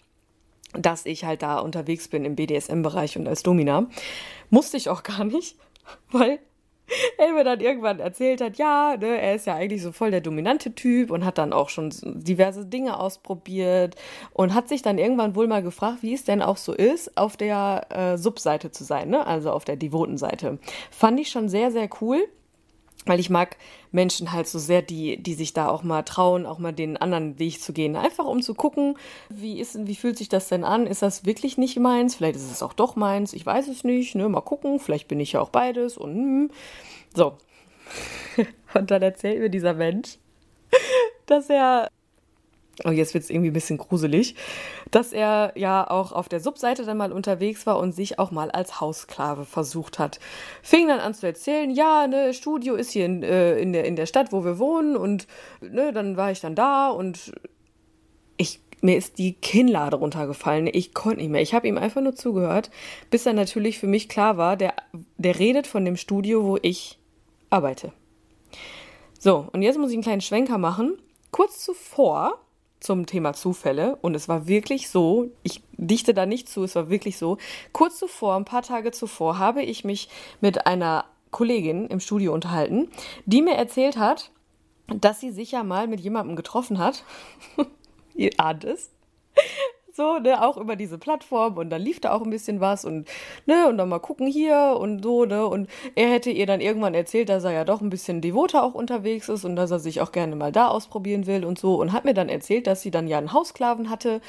dass 0.72 1.06
ich 1.06 1.24
halt 1.24 1.42
da 1.42 1.58
unterwegs 1.58 2.08
bin 2.08 2.24
im 2.24 2.36
BDSM-Bereich 2.36 3.18
und 3.18 3.28
als 3.28 3.42
Domina. 3.42 3.86
Musste 4.50 4.76
ich 4.76 4.88
auch 4.88 5.02
gar 5.02 5.24
nicht, 5.24 5.56
weil 6.10 6.38
er 7.16 7.32
mir 7.32 7.44
dann 7.44 7.60
irgendwann 7.60 8.00
erzählt 8.00 8.40
hat, 8.40 8.58
ja, 8.58 8.96
ne, 8.98 9.20
er 9.20 9.34
ist 9.34 9.46
ja 9.46 9.54
eigentlich 9.54 9.82
so 9.82 9.92
voll 9.92 10.10
der 10.10 10.20
dominante 10.20 10.74
Typ 10.74 11.10
und 11.10 11.24
hat 11.24 11.38
dann 11.38 11.52
auch 11.52 11.68
schon 11.68 11.90
diverse 12.02 12.66
Dinge 12.66 12.98
ausprobiert 12.98 13.96
und 14.32 14.52
hat 14.52 14.68
sich 14.68 14.82
dann 14.82 14.98
irgendwann 14.98 15.34
wohl 15.34 15.46
mal 15.46 15.62
gefragt, 15.62 15.98
wie 16.02 16.12
es 16.12 16.24
denn 16.24 16.42
auch 16.42 16.56
so 16.56 16.72
ist, 16.74 17.16
auf 17.16 17.36
der 17.36 17.86
äh, 17.90 18.18
Subseite 18.18 18.70
zu 18.72 18.84
sein, 18.84 19.08
ne? 19.08 19.26
also 19.26 19.52
auf 19.52 19.64
der 19.64 19.76
devoten 19.76 20.18
Seite. 20.18 20.58
Fand 20.90 21.18
ich 21.20 21.30
schon 21.30 21.48
sehr, 21.48 21.70
sehr 21.70 21.88
cool 22.00 22.28
weil 23.06 23.20
ich 23.20 23.30
mag 23.30 23.56
Menschen 23.90 24.32
halt 24.32 24.46
so 24.46 24.58
sehr, 24.58 24.82
die, 24.82 25.20
die 25.22 25.34
sich 25.34 25.52
da 25.52 25.68
auch 25.68 25.82
mal 25.82 26.02
trauen, 26.02 26.46
auch 26.46 26.58
mal 26.58 26.72
den 26.72 26.96
anderen 26.96 27.38
Weg 27.38 27.60
zu 27.60 27.72
gehen. 27.72 27.96
Einfach 27.96 28.24
um 28.24 28.42
zu 28.42 28.54
gucken, 28.54 28.96
wie 29.28 29.60
ist, 29.60 29.86
wie 29.86 29.96
fühlt 29.96 30.18
sich 30.18 30.28
das 30.28 30.48
denn 30.48 30.64
an? 30.64 30.86
Ist 30.86 31.02
das 31.02 31.24
wirklich 31.24 31.58
nicht 31.58 31.78
meins? 31.78 32.14
Vielleicht 32.14 32.36
ist 32.36 32.50
es 32.50 32.62
auch 32.62 32.72
doch 32.72 32.96
meins. 32.96 33.32
Ich 33.32 33.44
weiß 33.44 33.68
es 33.68 33.84
nicht. 33.84 34.14
Ne? 34.14 34.28
Mal 34.28 34.40
gucken. 34.40 34.78
Vielleicht 34.78 35.08
bin 35.08 35.20
ich 35.20 35.32
ja 35.32 35.40
auch 35.40 35.50
beides 35.50 35.96
und 35.96 36.14
hm. 36.14 36.50
so. 37.14 37.36
Und 38.74 38.90
dann 38.90 39.02
erzählt 39.02 39.40
mir 39.40 39.50
dieser 39.50 39.74
Mensch, 39.74 40.16
dass 41.26 41.50
er 41.50 41.88
oh, 42.84 42.90
jetzt 42.90 43.14
wird 43.14 43.24
es 43.24 43.30
irgendwie 43.30 43.50
ein 43.50 43.54
bisschen 43.54 43.78
gruselig, 43.78 44.34
dass 44.90 45.12
er 45.12 45.52
ja 45.56 45.88
auch 45.88 46.12
auf 46.12 46.28
der 46.28 46.40
Subseite 46.40 46.84
dann 46.84 46.96
mal 46.96 47.12
unterwegs 47.12 47.66
war 47.66 47.78
und 47.78 47.92
sich 47.92 48.18
auch 48.18 48.30
mal 48.30 48.50
als 48.50 48.80
Haussklave 48.80 49.44
versucht 49.44 49.98
hat. 49.98 50.20
Fing 50.62 50.88
dann 50.88 51.00
an 51.00 51.14
zu 51.14 51.26
erzählen, 51.26 51.70
ja, 51.70 52.06
ne, 52.06 52.34
Studio 52.34 52.74
ist 52.74 52.90
hier 52.90 53.06
in, 53.06 53.22
äh, 53.22 53.58
in, 53.58 53.72
der, 53.72 53.84
in 53.84 53.96
der 53.96 54.06
Stadt, 54.06 54.32
wo 54.32 54.44
wir 54.44 54.58
wohnen 54.58 54.96
und 54.96 55.26
ne, 55.60 55.92
dann 55.92 56.16
war 56.16 56.30
ich 56.30 56.40
dann 56.40 56.54
da 56.54 56.90
und 56.90 57.32
ich 58.36 58.60
mir 58.84 58.96
ist 58.96 59.18
die 59.18 59.34
Kinnlade 59.34 59.96
runtergefallen. 59.96 60.68
Ich 60.70 60.92
konnte 60.92 61.18
nicht 61.18 61.30
mehr. 61.30 61.40
Ich 61.40 61.54
habe 61.54 61.68
ihm 61.68 61.78
einfach 61.78 62.00
nur 62.00 62.16
zugehört, 62.16 62.70
bis 63.10 63.22
dann 63.22 63.36
natürlich 63.36 63.78
für 63.78 63.86
mich 63.86 64.08
klar 64.08 64.36
war, 64.36 64.56
der, 64.56 64.74
der 65.18 65.38
redet 65.38 65.68
von 65.68 65.84
dem 65.84 65.96
Studio, 65.96 66.44
wo 66.44 66.58
ich 66.60 66.98
arbeite. 67.48 67.92
So, 69.20 69.46
und 69.52 69.62
jetzt 69.62 69.78
muss 69.78 69.90
ich 69.90 69.94
einen 69.94 70.02
kleinen 70.02 70.20
Schwenker 70.20 70.58
machen. 70.58 70.98
Kurz 71.30 71.64
zuvor 71.64 72.40
zum 72.82 73.06
Thema 73.06 73.32
Zufälle, 73.32 73.96
und 74.02 74.14
es 74.14 74.28
war 74.28 74.48
wirklich 74.48 74.88
so, 74.88 75.30
ich 75.42 75.62
dichte 75.72 76.14
da 76.14 76.26
nicht 76.26 76.48
zu, 76.48 76.64
es 76.64 76.74
war 76.74 76.90
wirklich 76.90 77.18
so, 77.18 77.38
kurz 77.72 77.98
zuvor, 77.98 78.36
ein 78.36 78.44
paar 78.44 78.62
Tage 78.62 78.90
zuvor, 78.90 79.38
habe 79.38 79.62
ich 79.62 79.84
mich 79.84 80.08
mit 80.40 80.66
einer 80.66 81.04
Kollegin 81.30 81.86
im 81.86 82.00
Studio 82.00 82.34
unterhalten, 82.34 82.88
die 83.24 83.42
mir 83.42 83.54
erzählt 83.54 83.96
hat, 83.96 84.30
dass 84.88 85.20
sie 85.20 85.30
sich 85.30 85.52
ja 85.52 85.62
mal 85.62 85.88
mit 85.88 86.00
jemandem 86.00 86.36
getroffen 86.36 86.78
hat. 86.78 87.04
Ihr 88.14 88.30
ahnt 88.38 88.64
es. 88.64 88.90
So, 89.94 90.18
ne, 90.18 90.42
auch 90.42 90.56
über 90.56 90.76
diese 90.76 90.98
Plattform 90.98 91.58
und 91.58 91.70
dann 91.70 91.82
lief 91.82 92.00
da 92.00 92.12
auch 92.12 92.22
ein 92.22 92.30
bisschen 92.30 92.60
was 92.60 92.84
und, 92.84 93.06
ne, 93.46 93.68
und 93.68 93.78
dann 93.78 93.88
mal 93.88 93.98
gucken 93.98 94.26
hier 94.26 94.76
und 94.80 95.02
so, 95.02 95.24
ne, 95.24 95.46
und 95.46 95.68
er 95.94 96.08
hätte 96.10 96.30
ihr 96.30 96.46
dann 96.46 96.60
irgendwann 96.60 96.94
erzählt, 96.94 97.28
dass 97.28 97.44
er 97.44 97.52
ja 97.52 97.64
doch 97.64 97.80
ein 97.80 97.90
bisschen 97.90 98.20
devoter 98.20 98.64
auch 98.64 98.74
unterwegs 98.74 99.28
ist 99.28 99.44
und 99.44 99.56
dass 99.56 99.70
er 99.70 99.78
sich 99.78 100.00
auch 100.00 100.12
gerne 100.12 100.36
mal 100.36 100.52
da 100.52 100.68
ausprobieren 100.68 101.26
will 101.26 101.44
und 101.44 101.58
so 101.58 101.80
und 101.80 101.92
hat 101.92 102.04
mir 102.04 102.14
dann 102.14 102.28
erzählt, 102.28 102.66
dass 102.66 102.80
sie 102.80 102.90
dann 102.90 103.06
ja 103.06 103.18
einen 103.18 103.32
Haussklaven 103.32 103.90
hatte 103.90 104.20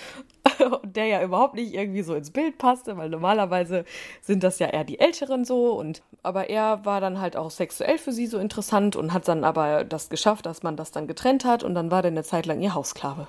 der 0.83 1.05
ja 1.05 1.23
überhaupt 1.23 1.55
nicht 1.55 1.73
irgendwie 1.73 2.03
so 2.03 2.15
ins 2.15 2.31
Bild 2.31 2.57
passte, 2.57 2.97
weil 2.97 3.09
normalerweise 3.09 3.85
sind 4.21 4.43
das 4.43 4.59
ja 4.59 4.67
eher 4.67 4.83
die 4.83 4.99
Älteren 4.99 5.45
so 5.45 5.73
und, 5.73 6.03
aber 6.21 6.49
er 6.49 6.85
war 6.85 7.01
dann 7.01 7.19
halt 7.19 7.37
auch 7.37 7.51
sexuell 7.51 7.97
für 7.97 8.11
sie 8.11 8.27
so 8.27 8.37
interessant 8.37 8.95
und 8.95 9.13
hat 9.13 9.27
dann 9.27 9.43
aber 9.43 9.83
das 9.83 10.09
geschafft, 10.09 10.45
dass 10.45 10.63
man 10.63 10.75
das 10.75 10.91
dann 10.91 11.07
getrennt 11.07 11.45
hat 11.45 11.63
und 11.63 11.75
dann 11.75 11.91
war 11.91 12.01
der 12.01 12.11
eine 12.11 12.23
Zeit 12.23 12.45
lang 12.45 12.61
ihr 12.61 12.75
Haussklave. 12.75 13.27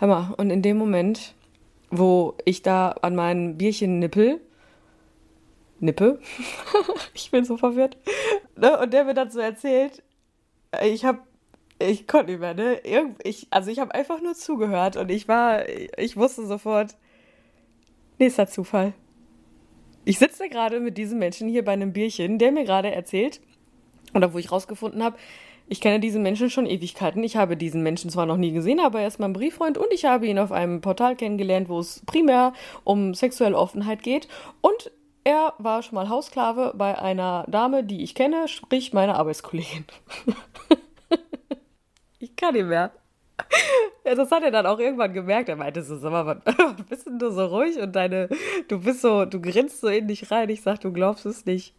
Hammer. 0.00 0.34
Und 0.36 0.50
in 0.50 0.62
dem 0.62 0.76
Moment, 0.76 1.34
wo 1.90 2.34
ich 2.44 2.62
da 2.62 2.90
an 3.02 3.14
meinen 3.14 3.56
Bierchen 3.56 3.98
nippel, 3.98 4.40
nippe, 5.80 6.20
ich 7.14 7.30
bin 7.30 7.44
so 7.44 7.56
verwirrt, 7.56 7.96
ne? 8.56 8.78
und 8.78 8.92
der 8.92 9.04
mir 9.04 9.14
dann 9.14 9.30
so 9.30 9.40
erzählt, 9.40 10.02
ich 10.84 11.04
habe 11.04 11.20
ich 11.80 12.08
konnte 12.08 12.32
nicht 12.32 12.40
mehr, 12.40 12.54
ne? 12.54 12.80
Ich, 13.22 13.46
also 13.50 13.70
ich 13.70 13.78
habe 13.78 13.94
einfach 13.94 14.20
nur 14.20 14.34
zugehört 14.34 14.96
und 14.96 15.10
ich 15.10 15.28
war, 15.28 15.68
ich 15.68 16.16
wusste 16.16 16.44
sofort, 16.46 16.96
nächster 18.18 18.48
Zufall. 18.48 18.94
Ich 20.04 20.18
sitze 20.18 20.48
gerade 20.48 20.80
mit 20.80 20.98
diesem 20.98 21.18
Menschen 21.18 21.48
hier 21.48 21.64
bei 21.64 21.72
einem 21.72 21.92
Bierchen, 21.92 22.38
der 22.38 22.50
mir 22.50 22.64
gerade 22.64 22.90
erzählt, 22.90 23.40
oder 24.14 24.32
wo 24.32 24.38
ich 24.38 24.50
rausgefunden 24.50 25.04
habe, 25.04 25.18
ich 25.68 25.80
kenne 25.80 26.00
diesen 26.00 26.22
Menschen 26.22 26.50
schon 26.50 26.66
Ewigkeiten. 26.66 27.22
Ich 27.22 27.36
habe 27.36 27.56
diesen 27.56 27.82
Menschen 27.82 28.10
zwar 28.10 28.26
noch 28.26 28.36
nie 28.36 28.52
gesehen, 28.52 28.80
aber 28.80 29.00
er 29.00 29.08
ist 29.08 29.20
mein 29.20 29.32
Brieffreund 29.34 29.76
und 29.76 29.92
ich 29.92 30.06
habe 30.06 30.26
ihn 30.26 30.38
auf 30.38 30.50
einem 30.50 30.80
Portal 30.80 31.14
kennengelernt, 31.14 31.68
wo 31.68 31.78
es 31.78 32.02
primär 32.06 32.54
um 32.84 33.14
sexuelle 33.14 33.56
Offenheit 33.56 34.02
geht. 34.02 34.28
Und 34.60 34.90
er 35.24 35.52
war 35.58 35.82
schon 35.82 35.96
mal 35.96 36.08
Hausklave 36.08 36.72
bei 36.74 36.98
einer 36.98 37.44
Dame, 37.48 37.84
die 37.84 38.02
ich 38.02 38.14
kenne, 38.14 38.48
sprich 38.48 38.94
meine 38.94 39.16
Arbeitskollegin. 39.16 39.84
ich 42.18 42.34
kann 42.34 42.54
nicht 42.54 42.66
mehr. 42.66 42.92
Ja, 44.06 44.14
das 44.14 44.30
hat 44.30 44.42
er 44.42 44.50
dann 44.50 44.64
auch 44.64 44.78
irgendwann 44.78 45.12
gemerkt. 45.12 45.50
Er 45.50 45.56
meinte 45.56 45.82
so, 45.82 45.98
sag 45.98 46.12
mal, 46.12 46.40
bist 46.88 47.06
denn 47.06 47.18
du 47.18 47.30
so 47.30 47.44
ruhig 47.44 47.78
und 47.78 47.94
deine, 47.94 48.30
du 48.68 48.80
bist 48.80 49.02
so, 49.02 49.26
du 49.26 49.38
grinst 49.40 49.82
so 49.82 49.88
in 49.88 50.08
dich 50.08 50.30
rein. 50.30 50.48
Ich 50.48 50.62
sag, 50.62 50.80
du 50.80 50.92
glaubst 50.92 51.26
es 51.26 51.44
nicht. 51.44 51.74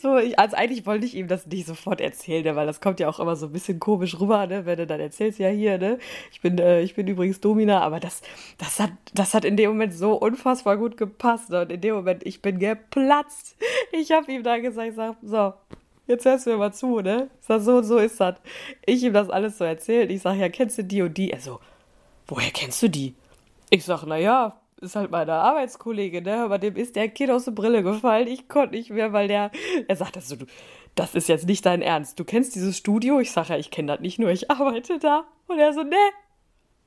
So, 0.00 0.16
ich, 0.16 0.38
also 0.38 0.56
eigentlich 0.56 0.86
wollte 0.86 1.04
ich 1.04 1.14
ihm 1.14 1.28
das 1.28 1.46
nicht 1.46 1.66
sofort 1.66 2.00
erzählen, 2.00 2.44
ne, 2.44 2.56
weil 2.56 2.66
das 2.66 2.80
kommt 2.80 2.98
ja 2.98 3.08
auch 3.08 3.20
immer 3.20 3.36
so 3.36 3.46
ein 3.46 3.52
bisschen 3.52 3.78
komisch 3.78 4.18
rüber, 4.18 4.46
ne, 4.46 4.64
wenn 4.64 4.78
du 4.78 4.86
dann 4.86 5.00
erzählst, 5.00 5.38
ja 5.38 5.48
hier, 5.48 5.76
ne, 5.76 5.98
ich 6.30 6.40
bin, 6.40 6.56
äh, 6.58 6.80
ich 6.80 6.94
bin 6.94 7.06
übrigens 7.06 7.40
Domina, 7.40 7.80
aber 7.80 8.00
das, 8.00 8.22
das 8.56 8.80
hat, 8.80 8.90
das 9.12 9.34
hat 9.34 9.44
in 9.44 9.56
dem 9.56 9.70
Moment 9.70 9.92
so 9.92 10.14
unfassbar 10.14 10.78
gut 10.78 10.96
gepasst, 10.96 11.50
ne, 11.50 11.62
und 11.62 11.72
in 11.72 11.80
dem 11.80 11.94
Moment, 11.94 12.24
ich 12.26 12.40
bin 12.40 12.58
geplatzt. 12.58 13.56
Ich 13.92 14.10
habe 14.12 14.32
ihm 14.32 14.42
dann 14.42 14.62
gesagt, 14.62 14.94
sag, 14.94 15.16
so, 15.22 15.52
jetzt 16.06 16.24
hörst 16.24 16.46
du 16.46 16.50
mir 16.50 16.56
mal 16.56 16.72
zu, 16.72 17.00
ne, 17.00 17.28
ich 17.40 17.46
sag, 17.46 17.60
so 17.60 17.76
und 17.76 17.84
so 17.84 17.98
ist 17.98 18.18
das. 18.18 18.36
Ich 18.86 19.02
ihm 19.02 19.12
das 19.12 19.28
alles 19.28 19.58
so 19.58 19.64
erzählt, 19.64 20.10
ich 20.10 20.22
sag, 20.22 20.36
ja, 20.36 20.48
kennst 20.48 20.78
du 20.78 20.84
die 20.84 21.02
und 21.02 21.16
die? 21.18 21.30
Er 21.30 21.40
so, 21.40 21.60
woher 22.26 22.50
kennst 22.50 22.82
du 22.82 22.88
die? 22.88 23.14
Ich 23.68 23.84
sag, 23.84 24.04
na 24.06 24.16
ja, 24.16 24.56
ist 24.82 24.96
halt 24.96 25.10
meine 25.10 25.32
Arbeitskollegin, 25.32 26.24
ne? 26.24 26.42
Aber 26.42 26.58
dem 26.58 26.76
ist 26.76 26.96
der 26.96 27.08
Kind 27.08 27.30
aus 27.30 27.44
der 27.44 27.52
Brille 27.52 27.82
gefallen. 27.82 28.28
Ich 28.28 28.48
konnte 28.48 28.74
nicht 28.74 28.90
mehr, 28.90 29.12
weil 29.12 29.28
der, 29.28 29.50
er 29.88 29.96
sagt 29.96 30.20
so, 30.22 30.36
du, 30.36 30.46
das 30.94 31.14
ist 31.14 31.28
jetzt 31.28 31.46
nicht 31.46 31.64
dein 31.64 31.82
Ernst. 31.82 32.18
Du 32.18 32.24
kennst 32.24 32.54
dieses 32.54 32.76
Studio? 32.76 33.20
Ich 33.20 33.32
sage 33.32 33.50
ja, 33.50 33.58
ich 33.58 33.70
kenne 33.70 33.92
das 33.92 34.00
nicht 34.00 34.18
nur, 34.18 34.30
ich 34.30 34.50
arbeite 34.50 34.98
da. 34.98 35.24
Und 35.46 35.58
er 35.58 35.72
so, 35.72 35.82
ne, 35.82 35.96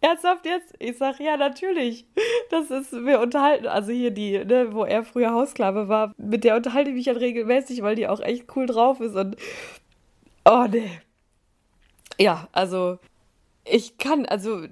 ernsthaft 0.01 0.45
jetzt? 0.45 0.73
Ich 0.79 0.97
sage, 0.97 1.23
ja, 1.23 1.37
natürlich. 1.37 2.05
Das 2.51 2.69
ist, 2.69 2.91
wir 2.91 3.19
unterhalten, 3.19 3.67
also 3.67 3.91
hier 3.91 4.11
die, 4.11 4.43
ne, 4.45 4.73
wo 4.73 4.85
er 4.85 5.03
früher 5.03 5.31
Hausklappe 5.31 5.87
war, 5.87 6.13
mit 6.17 6.43
der 6.43 6.55
unterhalte 6.55 6.91
ich 6.91 6.95
mich 6.95 7.07
halt 7.07 7.19
regelmäßig, 7.19 7.81
weil 7.81 7.95
die 7.95 8.07
auch 8.07 8.19
echt 8.19 8.55
cool 8.55 8.67
drauf 8.67 8.99
ist 8.99 9.15
und, 9.15 9.35
oh, 10.45 10.65
ne. 10.69 10.89
Ja, 12.19 12.47
also, 12.51 12.99
ich 13.67 13.97
kann, 13.97 14.25
also, 14.27 14.63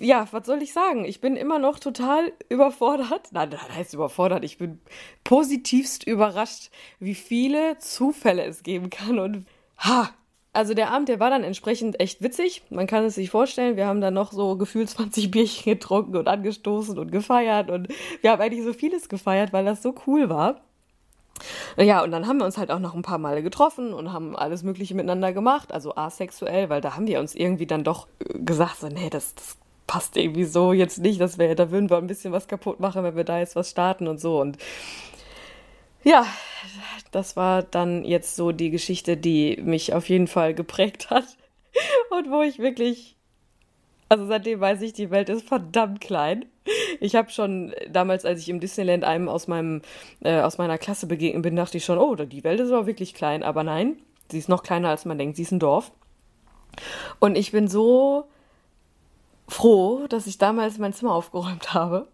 ja, 0.00 0.26
was 0.30 0.46
soll 0.46 0.62
ich 0.62 0.72
sagen? 0.72 1.04
Ich 1.04 1.20
bin 1.20 1.36
immer 1.36 1.58
noch 1.58 1.78
total 1.78 2.32
überfordert. 2.48 3.28
Nein, 3.32 3.50
das 3.50 3.68
heißt 3.68 3.94
überfordert. 3.94 4.42
Ich 4.42 4.56
bin 4.56 4.80
positivst 5.22 6.06
überrascht, 6.06 6.70
wie 6.98 7.14
viele 7.14 7.78
Zufälle 7.78 8.44
es 8.44 8.62
geben 8.62 8.88
kann. 8.88 9.18
Und, 9.18 9.46
ha, 9.78 10.10
also 10.54 10.72
der 10.72 10.90
Abend, 10.90 11.10
der 11.10 11.20
war 11.20 11.28
dann 11.28 11.44
entsprechend 11.44 12.00
echt 12.00 12.22
witzig. 12.22 12.62
Man 12.70 12.86
kann 12.86 13.04
es 13.04 13.16
sich 13.16 13.28
vorstellen. 13.28 13.76
Wir 13.76 13.86
haben 13.86 14.00
dann 14.00 14.14
noch 14.14 14.32
so 14.32 14.56
gefühlt 14.56 14.88
20 14.88 15.30
Bierchen 15.30 15.64
getrunken 15.74 16.16
und 16.16 16.26
angestoßen 16.26 16.98
und 16.98 17.12
gefeiert. 17.12 17.70
Und 17.70 17.88
wir 18.22 18.30
haben 18.30 18.40
eigentlich 18.40 18.64
so 18.64 18.72
vieles 18.72 19.10
gefeiert, 19.10 19.52
weil 19.52 19.66
das 19.66 19.82
so 19.82 19.94
cool 20.06 20.30
war. 20.30 20.62
Ja, 21.76 22.02
und 22.02 22.10
dann 22.10 22.26
haben 22.26 22.38
wir 22.38 22.44
uns 22.44 22.58
halt 22.58 22.70
auch 22.70 22.78
noch 22.78 22.94
ein 22.94 23.02
paar 23.02 23.18
Male 23.18 23.42
getroffen 23.42 23.92
und 23.92 24.12
haben 24.12 24.36
alles 24.36 24.62
Mögliche 24.62 24.94
miteinander 24.94 25.32
gemacht, 25.32 25.72
also 25.72 25.94
asexuell, 25.96 26.68
weil 26.68 26.80
da 26.80 26.96
haben 26.96 27.06
wir 27.06 27.20
uns 27.20 27.34
irgendwie 27.34 27.66
dann 27.66 27.84
doch 27.84 28.06
äh, 28.18 28.38
gesagt, 28.38 28.80
so, 28.80 28.88
nee, 28.88 29.10
das, 29.10 29.34
das 29.34 29.56
passt 29.86 30.16
irgendwie 30.16 30.44
so 30.44 30.72
jetzt 30.72 30.98
nicht, 30.98 31.20
dass 31.20 31.38
wir, 31.38 31.54
da 31.54 31.70
würden 31.70 31.90
wir 31.90 31.98
ein 31.98 32.06
bisschen 32.06 32.32
was 32.32 32.48
kaputt 32.48 32.80
machen, 32.80 33.02
wenn 33.04 33.16
wir 33.16 33.24
da 33.24 33.38
jetzt 33.38 33.56
was 33.56 33.70
starten 33.70 34.06
und 34.06 34.20
so. 34.20 34.40
Und 34.40 34.58
ja, 36.04 36.26
das 37.10 37.36
war 37.36 37.62
dann 37.62 38.04
jetzt 38.04 38.36
so 38.36 38.52
die 38.52 38.70
Geschichte, 38.70 39.16
die 39.16 39.58
mich 39.62 39.94
auf 39.94 40.08
jeden 40.08 40.26
Fall 40.26 40.54
geprägt 40.54 41.10
hat 41.10 41.24
und 42.10 42.30
wo 42.30 42.42
ich 42.42 42.58
wirklich 42.58 43.18
also 44.08 44.26
seitdem 44.26 44.60
weiß 44.60 44.80
ich, 44.82 44.92
die 44.94 45.10
Welt 45.10 45.28
ist 45.28 45.46
verdammt 45.46 46.00
klein. 46.00 46.46
Ich 47.00 47.14
habe 47.14 47.30
schon 47.30 47.74
damals, 47.90 48.24
als 48.24 48.40
ich 48.40 48.48
im 48.48 48.60
Disneyland 48.60 49.04
einem 49.04 49.28
aus 49.28 49.48
meinem 49.48 49.82
äh, 50.20 50.40
aus 50.40 50.58
meiner 50.58 50.78
Klasse 50.78 51.06
begegnet 51.06 51.42
bin, 51.42 51.56
dachte 51.56 51.78
ich 51.78 51.84
schon, 51.84 51.98
oh, 51.98 52.14
die 52.14 52.44
Welt 52.44 52.60
ist 52.60 52.72
aber 52.72 52.86
wirklich 52.86 53.14
klein. 53.14 53.42
Aber 53.42 53.64
nein, 53.64 53.96
sie 54.30 54.38
ist 54.38 54.48
noch 54.48 54.62
kleiner, 54.62 54.90
als 54.90 55.04
man 55.04 55.18
denkt. 55.18 55.36
Sie 55.36 55.42
ist 55.42 55.52
ein 55.52 55.60
Dorf. 55.60 55.92
Und 57.18 57.36
ich 57.36 57.52
bin 57.52 57.68
so 57.68 58.24
froh, 59.48 60.06
dass 60.08 60.26
ich 60.26 60.38
damals 60.38 60.78
mein 60.78 60.92
Zimmer 60.92 61.14
aufgeräumt 61.14 61.74
habe 61.74 62.08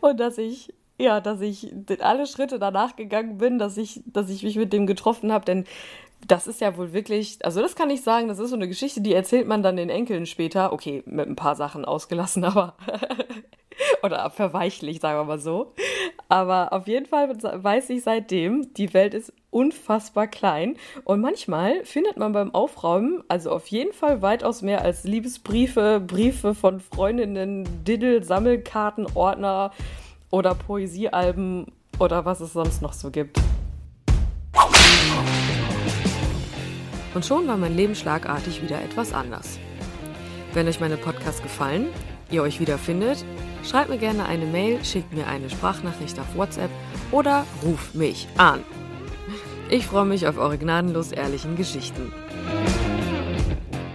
und 0.00 0.18
dass 0.18 0.38
ich 0.38 0.72
ja, 1.00 1.20
dass 1.20 1.40
ich 1.40 1.72
alle 2.00 2.26
Schritte 2.26 2.58
danach 2.58 2.96
gegangen 2.96 3.38
bin, 3.38 3.58
dass 3.58 3.76
ich, 3.76 4.02
dass 4.06 4.30
ich 4.30 4.42
mich 4.42 4.56
mit 4.56 4.72
dem 4.72 4.86
getroffen 4.86 5.32
habe, 5.32 5.44
denn 5.44 5.64
das 6.26 6.48
ist 6.48 6.60
ja 6.60 6.76
wohl 6.76 6.92
wirklich, 6.92 7.38
also 7.44 7.60
das 7.60 7.76
kann 7.76 7.90
ich 7.90 8.02
sagen, 8.02 8.28
das 8.28 8.40
ist 8.40 8.50
so 8.50 8.56
eine 8.56 8.66
Geschichte, 8.66 9.00
die 9.00 9.14
erzählt 9.14 9.46
man 9.46 9.62
dann 9.62 9.76
den 9.76 9.90
Enkeln 9.90 10.26
später. 10.26 10.72
Okay, 10.72 11.02
mit 11.06 11.28
ein 11.28 11.36
paar 11.36 11.54
Sachen 11.54 11.84
ausgelassen, 11.84 12.44
aber. 12.44 12.76
oder 14.02 14.30
verweichlich, 14.30 15.00
sagen 15.00 15.18
wir 15.18 15.24
mal 15.24 15.38
so. 15.38 15.72
Aber 16.28 16.72
auf 16.72 16.86
jeden 16.86 17.06
Fall 17.06 17.30
weiß 17.40 17.90
ich 17.90 18.02
seitdem, 18.02 18.72
die 18.74 18.92
Welt 18.94 19.14
ist 19.14 19.32
unfassbar 19.50 20.26
klein. 20.26 20.76
Und 21.04 21.20
manchmal 21.20 21.84
findet 21.84 22.16
man 22.16 22.32
beim 22.32 22.54
Aufräumen, 22.54 23.22
also 23.28 23.50
auf 23.50 23.66
jeden 23.68 23.92
Fall 23.92 24.22
weitaus 24.22 24.62
mehr 24.62 24.82
als 24.82 25.04
Liebesbriefe, 25.04 26.00
Briefe 26.06 26.54
von 26.54 26.80
Freundinnen, 26.80 27.66
Diddle, 27.84 28.22
Sammelkarten, 28.22 29.06
Ordner 29.14 29.72
oder 30.30 30.54
Poesiealben 30.54 31.66
oder 31.98 32.24
was 32.24 32.40
es 32.40 32.52
sonst 32.52 32.82
noch 32.82 32.92
so 32.92 33.10
gibt. 33.10 33.40
Und 37.14 37.24
schon 37.24 37.48
war 37.48 37.56
mein 37.56 37.74
Leben 37.74 37.94
schlagartig 37.94 38.62
wieder 38.62 38.80
etwas 38.82 39.12
anders. 39.12 39.58
Wenn 40.52 40.68
euch 40.68 40.78
meine 40.78 40.96
Podcasts 40.96 41.42
gefallen, 41.42 41.88
ihr 42.30 42.42
euch 42.42 42.60
wiederfindet, 42.60 43.24
schreibt 43.68 43.90
mir 43.90 43.98
gerne 43.98 44.26
eine 44.26 44.46
Mail, 44.46 44.84
schickt 44.84 45.12
mir 45.12 45.26
eine 45.26 45.50
Sprachnachricht 45.50 46.18
auf 46.18 46.36
WhatsApp 46.36 46.70
oder 47.10 47.44
ruft 47.62 47.94
mich 47.94 48.26
an. 48.36 48.64
Ich 49.70 49.86
freue 49.86 50.06
mich 50.06 50.26
auf 50.26 50.38
eure 50.38 50.56
gnadenlos 50.56 51.12
ehrlichen 51.12 51.56
Geschichten. 51.56 52.12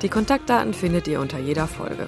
Die 0.01 0.09
Kontaktdaten 0.09 0.73
findet 0.73 1.07
ihr 1.07 1.19
unter 1.19 1.39
jeder 1.39 1.67
Folge. 1.67 2.07